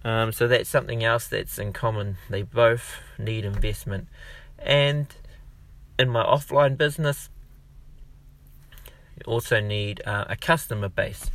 Um, 0.04 0.32
so 0.32 0.48
that's 0.48 0.70
something 0.70 1.04
else 1.04 1.28
that's 1.28 1.58
in 1.58 1.74
common. 1.74 2.18
They 2.30 2.44
both 2.44 3.00
need 3.18 3.46
investment. 3.46 4.10
And 4.60 5.08
in 5.98 6.10
my 6.10 6.24
offline 6.24 6.78
business, 6.78 7.30
you 9.18 9.24
also 9.26 9.60
need 9.60 10.04
uh, 10.06 10.26
a 10.30 10.36
customer 10.36 10.88
base. 10.88 11.32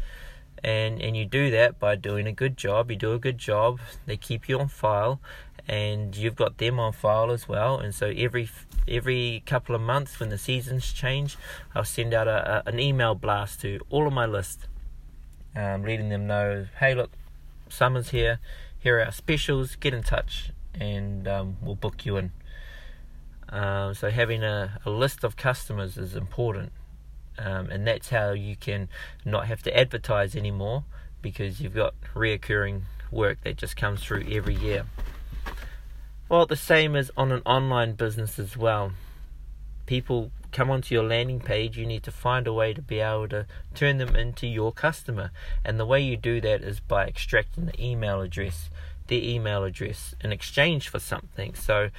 And, 0.65 1.01
and 1.01 1.17
you 1.17 1.25
do 1.25 1.51
that 1.51 1.79
by 1.79 1.97
doing 1.97 2.27
a 2.27 2.33
good 2.33 2.57
job. 2.57 2.91
You 2.91 2.97
do 2.97 3.13
a 3.13 3.19
good 3.19 3.39
job, 3.39 3.81
they 4.07 4.17
keep 4.17 4.49
you 4.49 4.59
on 4.59 4.69
file, 4.69 5.21
and 5.69 6.17
you've 6.17 6.35
got 6.35 6.59
them 6.59 6.81
on 6.81 6.93
file 6.93 7.31
as 7.31 7.49
well. 7.49 7.79
And 7.79 7.95
so 7.95 8.09
every 8.17 8.49
every 8.89 9.43
couple 9.45 9.75
of 9.75 9.81
months 9.81 10.19
when 10.19 10.31
the 10.31 10.39
seasons 10.39 10.93
change, 10.93 11.37
I'll 11.75 11.85
send 11.85 12.15
out 12.15 12.27
a, 12.27 12.65
a 12.67 12.69
an 12.69 12.81
email 12.81 13.15
blast 13.15 13.61
to 13.61 13.79
all 13.91 14.07
of 14.07 14.13
my 14.13 14.27
list, 14.27 14.67
um, 15.55 15.85
letting 15.85 16.09
them 16.09 16.27
know, 16.27 16.67
hey, 16.81 16.95
look, 16.95 17.13
summer's 17.69 18.11
here. 18.11 18.41
Here 18.79 18.99
are 18.99 19.05
our 19.05 19.13
specials. 19.13 19.77
Get 19.77 19.93
in 19.93 20.03
touch, 20.03 20.51
and 20.75 21.29
um, 21.29 21.57
we'll 21.61 21.75
book 21.75 22.07
you 22.07 22.17
in. 22.17 22.33
Um, 23.51 23.95
so 23.95 24.11
having 24.11 24.43
a, 24.43 24.79
a 24.85 24.91
list 24.91 25.25
of 25.25 25.37
customers 25.37 25.97
is 25.97 26.15
important, 26.15 26.73
um, 27.39 27.71
and 27.71 27.87
that's 27.87 28.11
how 28.11 28.33
you 28.33 28.57
can 28.57 28.89
not 29.25 29.47
have 29.47 29.63
to 29.63 29.77
advertise 29.77 30.35
anymore 30.35 30.85
because 31.23 31.61
you've 31.61 31.75
got 31.75 31.95
reoccurring 32.15 32.83
work 33.11 33.39
that 33.43 33.57
just 33.57 33.77
comes 33.77 34.03
through 34.03 34.27
every 34.31 34.55
year. 34.55 34.87
Well, 36.29 36.47
the 36.47 36.57
same 36.57 36.95
is 36.95 37.11
on 37.17 37.33
an 37.33 37.43
online 37.47 37.95
business 37.95 38.39
as 38.39 38.57
well. 38.57 38.93
People 39.87 40.31
come 40.53 40.71
onto 40.71 40.95
your 40.95 41.05
landing 41.05 41.41
page, 41.41 41.79
you 41.79 41.87
need 41.87 42.03
to 42.03 42.11
find 42.11 42.47
a 42.47 42.53
way 42.53 42.73
to 42.75 42.83
be 42.83 43.01
able 43.01 43.29
to 43.29 43.47
turn 43.75 43.99
them 43.99 44.15
into 44.17 44.47
your 44.47 44.73
customer. 44.73 45.31
And 45.65 45.79
the 45.79 45.87
way 45.87 46.03
you 46.03 46.17
do 46.17 46.41
that 46.41 46.63
is 46.63 46.81
by 46.81 47.07
extracting 47.07 47.67
the 47.67 47.83
email 47.83 48.21
address, 48.21 48.71
their 49.07 49.23
email 49.23 49.65
address, 49.65 50.15
in 50.23 50.33
exchange 50.33 50.89
for 50.89 50.99
something. 50.99 51.55
So, 51.55 51.91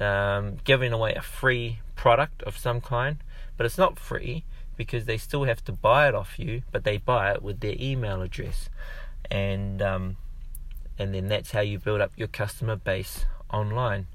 um, 0.00 0.58
giving 0.64 0.92
away 0.92 1.14
a 1.14 1.22
free 1.22 1.80
product 1.94 2.42
of 2.42 2.56
some 2.56 2.80
kind, 2.80 3.18
but 3.56 3.66
it's 3.66 3.78
not 3.78 3.98
free 3.98 4.44
because 4.76 5.04
they 5.04 5.18
still 5.18 5.44
have 5.44 5.64
to 5.64 5.72
buy 5.72 6.08
it 6.08 6.14
off 6.14 6.38
you, 6.38 6.62
but 6.72 6.84
they 6.84 6.96
buy 6.96 7.32
it 7.32 7.42
with 7.42 7.60
their 7.60 7.76
email 7.78 8.22
address. 8.22 8.68
And 9.30 9.80
um, 9.80 10.16
and 10.98 11.14
then 11.14 11.28
that's 11.28 11.50
how 11.52 11.60
you 11.60 11.78
build 11.78 12.00
up 12.00 12.12
your 12.16 12.28
customer 12.28 12.76
base 12.76 13.24
online. 13.50 14.06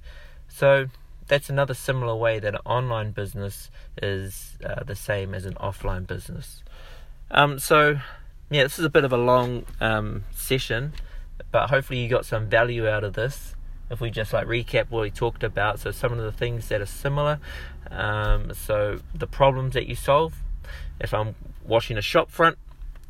So 0.48 0.88
that's 1.28 1.50
another 1.50 1.74
similar 1.74 2.16
way 2.16 2.40
that 2.40 2.56
an 2.56 2.62
online 2.66 3.12
business 3.12 3.70
is 4.02 4.58
uh, 4.66 4.84
the 4.84 4.96
same 4.96 5.34
as 5.34 5.46
an 5.46 5.54
offline 5.56 6.08
business. 6.08 6.64
Um, 7.32 7.60
so, 7.60 8.00
yeah, 8.50 8.64
this 8.64 8.80
is 8.80 8.86
a 8.86 8.90
bit 8.90 9.04
of 9.04 9.14
a 9.14 9.18
long 9.18 9.66
um, 9.80 10.24
session, 10.34 10.94
but 11.52 11.70
hopefully 11.70 12.00
you 12.00 12.10
got 12.10 12.26
some 12.26 12.50
value 12.50 12.88
out 12.88 13.04
of 13.04 13.14
this. 13.14 13.56
If 13.92 14.02
we 14.02 14.10
just 14.10 14.34
like 14.34 14.48
recap 14.48 14.90
what 14.90 15.02
we 15.02 15.12
talked 15.12 15.44
about, 15.44 15.80
so 15.80 15.92
some 15.92 16.12
of 16.12 16.20
the 16.20 16.32
things 16.32 16.68
that 16.70 16.82
are 16.82 16.86
similar, 16.86 17.40
um, 17.90 18.54
so 18.54 19.00
the 19.14 19.28
problems 19.28 19.74
that 19.74 19.88
you 19.88 19.96
solve. 19.96 20.34
If 21.00 21.14
I'm 21.14 21.36
washing 21.66 21.98
a 21.98 22.02
shop 22.02 22.30
front, 22.32 22.58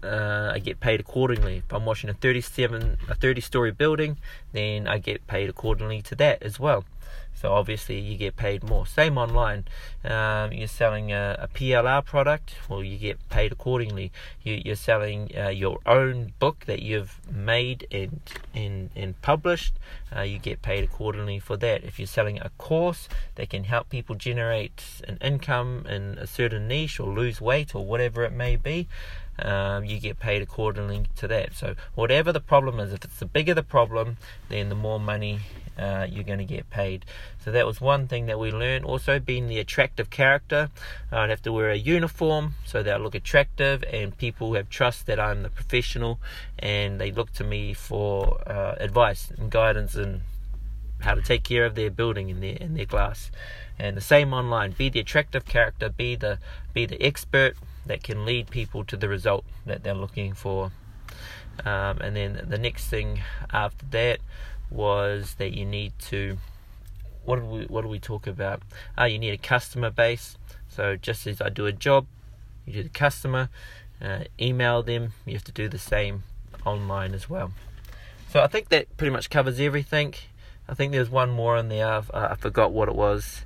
uh, 0.04 0.52
I 0.54 0.60
get 0.60 0.80
paid 0.80 1.00
accordingly. 1.00 1.58
If 1.58 1.74
I'm 1.74 1.86
washing 1.86 2.10
a 2.10 2.14
37, 2.14 2.98
a 3.10 3.16
30 3.16 3.42
story 3.42 3.72
building, 3.72 4.18
then 4.54 4.88
I 4.88 4.98
get 4.98 5.26
paid 5.28 5.50
accordingly 5.50 6.02
to 6.04 6.16
that 6.16 6.42
as 6.42 6.60
well. 6.60 6.86
So 7.40 7.54
obviously 7.54 7.98
you 8.00 8.18
get 8.18 8.36
paid 8.36 8.64
more. 8.64 8.86
Same 8.86 9.18
online. 9.18 9.64
Um, 10.04 10.52
you're 10.52 10.68
selling 10.68 11.14
a, 11.14 11.38
a, 11.40 11.48
PLR 11.48 12.04
product, 12.04 12.56
well 12.68 12.84
you 12.84 12.98
get 12.98 13.18
paid 13.30 13.54
accordingly. 13.54 14.12
You, 14.44 14.74
are 14.74 14.76
selling 14.76 15.32
uh, 15.38 15.48
your 15.48 15.80
own 15.86 16.34
book 16.40 16.66
that 16.66 16.82
you've 16.82 17.18
made 17.32 17.88
and 17.92 18.20
and, 18.54 18.90
and 18.94 19.22
published. 19.22 19.76
Uh, 20.14 20.22
you 20.22 20.38
get 20.38 20.62
paid 20.62 20.84
accordingly 20.84 21.40
for 21.40 21.56
that. 21.58 21.86
If 21.86 21.98
you're 21.98 22.08
selling 22.08 22.40
a 22.40 22.50
course 22.58 23.08
that 23.36 23.50
can 23.50 23.64
help 23.64 23.90
people 23.90 24.16
generate 24.16 24.84
an 25.08 25.18
income 25.22 25.86
in 25.88 26.18
a 26.18 26.28
certain 26.28 26.68
niche 26.68 27.00
or 27.00 27.08
lose 27.08 27.40
weight 27.40 27.74
or 27.74 27.86
whatever 27.86 28.26
it 28.26 28.34
may 28.34 28.58
be, 28.58 28.90
um, 29.46 29.86
you 29.86 30.00
get 30.00 30.20
paid 30.20 30.42
accordingly 30.42 31.06
to 31.18 31.28
that. 31.28 31.54
So 31.54 31.76
whatever 31.96 32.32
the 32.32 32.40
problem 32.40 32.80
is, 32.80 32.94
if 32.94 33.04
it's 33.04 33.20
the 33.20 33.26
bigger 33.26 33.54
the 33.54 33.64
problem, 33.64 34.18
then 34.50 34.70
the 34.70 34.76
more 34.76 35.00
money 35.00 35.40
uh, 35.80 36.06
you're 36.10 36.24
going 36.24 36.40
to 36.40 36.46
get 36.46 36.70
paid. 36.70 37.06
So 37.44 37.52
that 37.52 37.66
was 37.66 37.80
one 37.80 38.08
thing 38.08 38.26
that 38.26 38.38
we 38.38 38.52
learned. 38.52 38.86
Also, 38.86 39.20
being 39.20 39.48
the 39.48 39.60
attractive 39.60 40.10
character, 40.10 40.70
I'd 41.12 41.30
have 41.30 41.42
to 41.44 41.54
wear 41.54 41.70
a 41.70 41.78
uniform 41.78 42.56
so 42.66 42.84
that 42.84 42.94
I 42.94 42.98
look 42.98 43.16
attractive, 43.16 43.84
and 43.92 44.18
people 44.18 44.54
have 44.56 44.70
trust 44.70 45.06
that 45.06 45.20
I'm 45.20 45.44
the 45.44 45.50
professional, 45.50 46.20
and 46.58 47.00
they 47.00 47.12
look 47.12 47.32
to 47.34 47.44
me 47.44 47.74
for 47.74 48.42
uh, 48.46 48.76
advice 48.80 49.32
and 49.38 49.50
guidance 49.50 49.96
and 49.96 50.22
how 51.00 51.16
to 51.16 51.22
take 51.22 51.44
care 51.44 51.66
of 51.66 51.76
their 51.76 51.90
building 51.90 52.30
and 52.30 52.44
their 52.44 52.58
and 52.60 52.76
their 52.76 52.86
glass. 52.86 53.32
And 53.78 53.96
the 53.96 54.02
same 54.02 54.34
online. 54.34 54.72
Be 54.72 54.90
the 54.90 55.00
attractive 55.00 55.46
character. 55.46 55.88
Be 55.88 56.18
the 56.18 56.40
be 56.74 56.86
the 56.86 57.02
expert 57.02 57.56
that 57.86 58.04
can 58.04 58.26
lead 58.26 58.50
people 58.50 58.84
to 58.86 58.98
the 58.98 59.10
result 59.10 59.46
that 59.66 59.84
they're 59.84 59.94
looking 59.94 60.34
for. 60.34 60.72
Um, 61.66 62.00
and 62.00 62.16
then 62.16 62.46
the 62.48 62.58
next 62.58 62.88
thing 62.88 63.22
after 63.52 63.86
that 63.88 64.20
was 64.70 65.36
that 65.36 65.54
you 65.54 65.66
need 65.66 65.94
to 66.00 66.38
what 67.26 67.38
do 67.40 67.46
we 67.46 67.66
what 67.66 67.82
do 67.82 67.88
we 67.88 68.00
talk 68.00 68.28
about? 68.28 68.62
Ah, 68.98 69.06
you 69.06 69.20
need 69.20 69.32
a 69.32 69.38
customer 69.38 69.90
base. 69.90 70.38
So 70.68 70.96
just 70.96 71.28
as 71.28 71.42
I 71.42 71.50
do 71.50 71.66
a 71.66 71.72
job, 71.72 72.08
you 72.66 72.74
do 72.74 72.84
the 72.84 72.90
customer, 72.90 73.50
uh, 74.02 74.26
email 74.40 74.82
them. 74.84 75.14
You 75.26 75.34
have 75.34 75.44
to 75.46 75.52
do 75.52 75.68
the 75.68 75.80
same 75.80 76.24
online 76.66 77.14
as 77.14 77.30
well. 77.30 77.52
So 78.30 78.42
I 78.42 78.48
think 78.48 78.70
that 78.70 78.96
pretty 78.98 79.12
much 79.12 79.30
covers 79.30 79.60
everything. 79.60 80.14
I 80.68 80.76
think 80.76 80.92
there's 80.92 81.10
one 81.10 81.32
more 81.32 81.58
in 81.58 81.70
there. 81.70 81.88
I've, 81.88 82.12
I 82.14 82.36
forgot 82.36 82.72
what 82.72 82.88
it 82.88 82.96
was. 82.96 83.42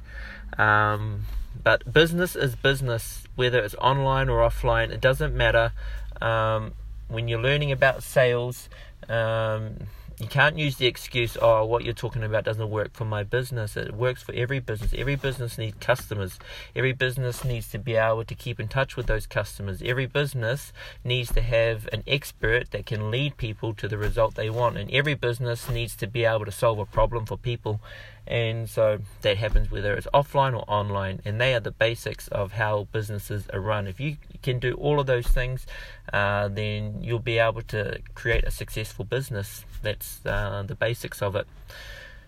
Um, 0.58 1.24
but 1.63 1.91
business 1.91 2.36
is 2.36 2.56
business, 2.56 3.23
whether 3.36 3.60
it's 3.60 3.76
online 3.76 4.30
or 4.30 4.39
offline. 4.39 4.91
It 4.91 5.02
doesn't 5.02 5.36
matter. 5.36 5.71
Um, 6.21 6.73
when 7.08 7.28
you're 7.28 7.41
learning 7.41 7.71
about 7.71 8.04
sales, 8.04 8.69
um, 9.10 9.88
you 10.24 10.30
can't 10.30 10.58
use 10.58 10.78
the 10.78 10.88
excuse, 10.88 11.38
oh, 11.42 11.66
what 11.66 11.84
you're 11.84 11.94
talking 11.94 12.24
about 12.24 12.46
doesn't 12.46 12.70
work 12.70 12.94
for 12.94 13.04
my 13.04 13.24
business. 13.24 13.76
It 13.76 13.94
works 13.94 14.24
for 14.24 14.34
every 14.34 14.60
business. 14.60 14.94
Every 14.98 15.18
business 15.18 15.58
needs 15.58 15.76
customers. 15.82 16.40
Every 16.74 16.94
business 16.94 17.44
needs 17.44 17.68
to 17.72 17.78
be 17.78 17.96
able 17.96 18.24
to 18.24 18.34
keep 18.34 18.58
in 18.58 18.70
touch 18.70 18.96
with 18.96 19.08
those 19.08 19.28
customers. 19.28 19.82
Every 19.84 20.06
business 20.06 20.72
needs 21.04 21.34
to 21.34 21.42
have 21.42 21.90
an 21.92 22.04
expert 22.08 22.72
that 22.72 22.86
can 22.86 23.12
lead 23.12 23.36
people 23.36 23.74
to 23.74 23.88
the 23.90 23.98
result 23.98 24.36
they 24.36 24.50
want. 24.50 24.78
And 24.78 24.90
every 24.92 25.14
business 25.14 25.70
needs 25.70 25.94
to 25.98 26.08
be 26.08 26.24
able 26.24 26.46
to 26.46 26.52
solve 26.54 26.80
a 26.80 26.86
problem 26.86 27.26
for 27.26 27.36
people 27.36 27.82
and 28.26 28.70
so 28.70 29.00
that 29.22 29.38
happens 29.38 29.70
whether 29.70 29.94
it's 29.94 30.08
offline 30.14 30.56
or 30.56 30.64
online 30.70 31.20
and 31.26 31.42
they 31.42 31.54
are 31.54 31.60
the 31.60 31.72
basics 31.72 32.30
of 32.30 32.54
how 32.54 32.88
businesses 32.94 33.50
are 33.52 33.60
run 33.60 33.86
if 33.86 34.00
you 34.00 34.16
can 34.42 34.60
do 34.60 34.74
all 34.76 35.00
of 35.00 35.08
those 35.08 35.28
things 35.28 35.68
uh, 36.14 36.48
then 36.48 36.98
you'll 37.02 37.20
be 37.20 37.38
able 37.38 37.62
to 37.62 38.00
create 38.16 38.46
a 38.46 38.52
successful 38.52 39.04
business 39.04 39.66
that's 39.84 40.26
uh, 40.26 40.63
the 40.65 40.76
basics 40.76 41.22
of 41.22 41.36
it 41.36 41.48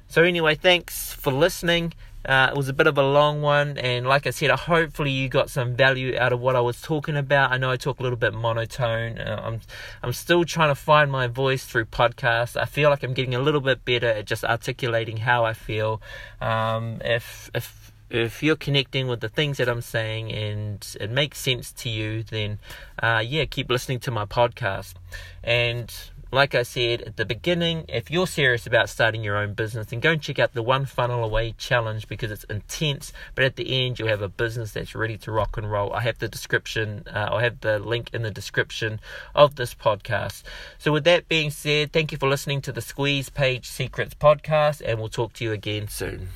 so 0.07 0.23
anyway 0.23 0.55
thanks 0.55 1.13
for 1.13 1.31
listening 1.31 1.93
uh, 2.27 2.49
it 2.51 2.57
was 2.57 2.67
a 2.67 2.73
bit 2.73 2.87
of 2.87 2.97
a 2.97 3.03
long 3.03 3.41
one, 3.41 3.77
and 3.77 4.07
like 4.07 4.25
I 4.25 4.31
said, 4.31 4.49
hopefully 4.49 5.11
you 5.11 5.29
got 5.29 5.51
some 5.51 5.75
value 5.75 6.17
out 6.17 6.33
of 6.33 6.39
what 6.39 6.55
I 6.55 6.59
was 6.59 6.81
talking 6.81 7.15
about. 7.15 7.51
I 7.51 7.57
know 7.57 7.69
I 7.69 7.77
talk 7.77 7.99
a 7.99 8.03
little 8.03 8.17
bit 8.17 8.33
monotone. 8.33 9.19
Uh, 9.19 9.41
I'm 9.43 9.61
I'm 10.01 10.11
still 10.11 10.43
trying 10.43 10.69
to 10.69 10.75
find 10.75 11.11
my 11.11 11.27
voice 11.27 11.65
through 11.65 11.85
podcasts. 11.85 12.59
I 12.59 12.65
feel 12.65 12.89
like 12.89 13.03
I'm 13.03 13.13
getting 13.13 13.35
a 13.35 13.39
little 13.39 13.61
bit 13.61 13.85
better 13.85 14.07
at 14.07 14.25
just 14.25 14.43
articulating 14.43 15.17
how 15.17 15.45
I 15.45 15.53
feel. 15.53 16.01
Um, 16.41 16.99
if 17.05 17.51
if 17.53 17.91
if 18.09 18.41
you're 18.41 18.55
connecting 18.55 19.07
with 19.07 19.19
the 19.19 19.29
things 19.29 19.57
that 19.57 19.69
I'm 19.69 19.81
saying 19.81 20.31
and 20.31 20.95
it 20.99 21.11
makes 21.11 21.37
sense 21.37 21.71
to 21.73 21.89
you, 21.89 22.23
then 22.23 22.57
uh, 23.01 23.23
yeah, 23.25 23.45
keep 23.45 23.69
listening 23.69 23.99
to 23.99 24.11
my 24.11 24.25
podcast. 24.25 24.95
And 25.43 25.93
like 26.35 26.53
I 26.53 26.63
said 26.63 27.01
at 27.03 27.15
the 27.15 27.25
beginning, 27.25 27.85
if 27.87 28.11
you're 28.11 28.27
serious 28.27 28.67
about 28.67 28.89
starting 28.89 29.23
your 29.23 29.37
own 29.37 29.53
business, 29.53 29.87
then 29.87 30.01
go 30.01 30.11
and 30.11 30.21
check 30.21 30.37
out 30.37 30.53
the 30.53 30.61
One 30.61 30.85
Funnel 30.85 31.23
Away 31.23 31.55
challenge 31.57 32.07
because 32.07 32.29
it's 32.29 32.43
intense. 32.43 33.13
But 33.33 33.45
at 33.45 33.55
the 33.55 33.85
end, 33.85 33.97
you'll 33.97 34.09
have 34.09 34.21
a 34.21 34.27
business 34.27 34.73
that's 34.73 34.93
ready 34.93 35.17
to 35.19 35.31
rock 35.31 35.57
and 35.57 35.71
roll. 35.71 35.93
I 35.93 36.01
have 36.01 36.19
the 36.19 36.27
description, 36.27 37.05
uh, 37.07 37.29
I 37.31 37.43
have 37.43 37.61
the 37.61 37.79
link 37.79 38.09
in 38.13 38.21
the 38.23 38.31
description 38.31 38.99
of 39.33 39.55
this 39.55 39.73
podcast. 39.73 40.43
So, 40.77 40.91
with 40.91 41.05
that 41.05 41.29
being 41.29 41.49
said, 41.51 41.93
thank 41.93 42.11
you 42.11 42.17
for 42.17 42.27
listening 42.27 42.61
to 42.63 42.71
the 42.71 42.81
Squeeze 42.81 43.29
Page 43.29 43.65
Secrets 43.67 44.13
podcast, 44.13 44.81
and 44.85 44.99
we'll 44.99 45.09
talk 45.09 45.33
to 45.33 45.43
you 45.45 45.53
again 45.53 45.87
soon. 45.87 46.29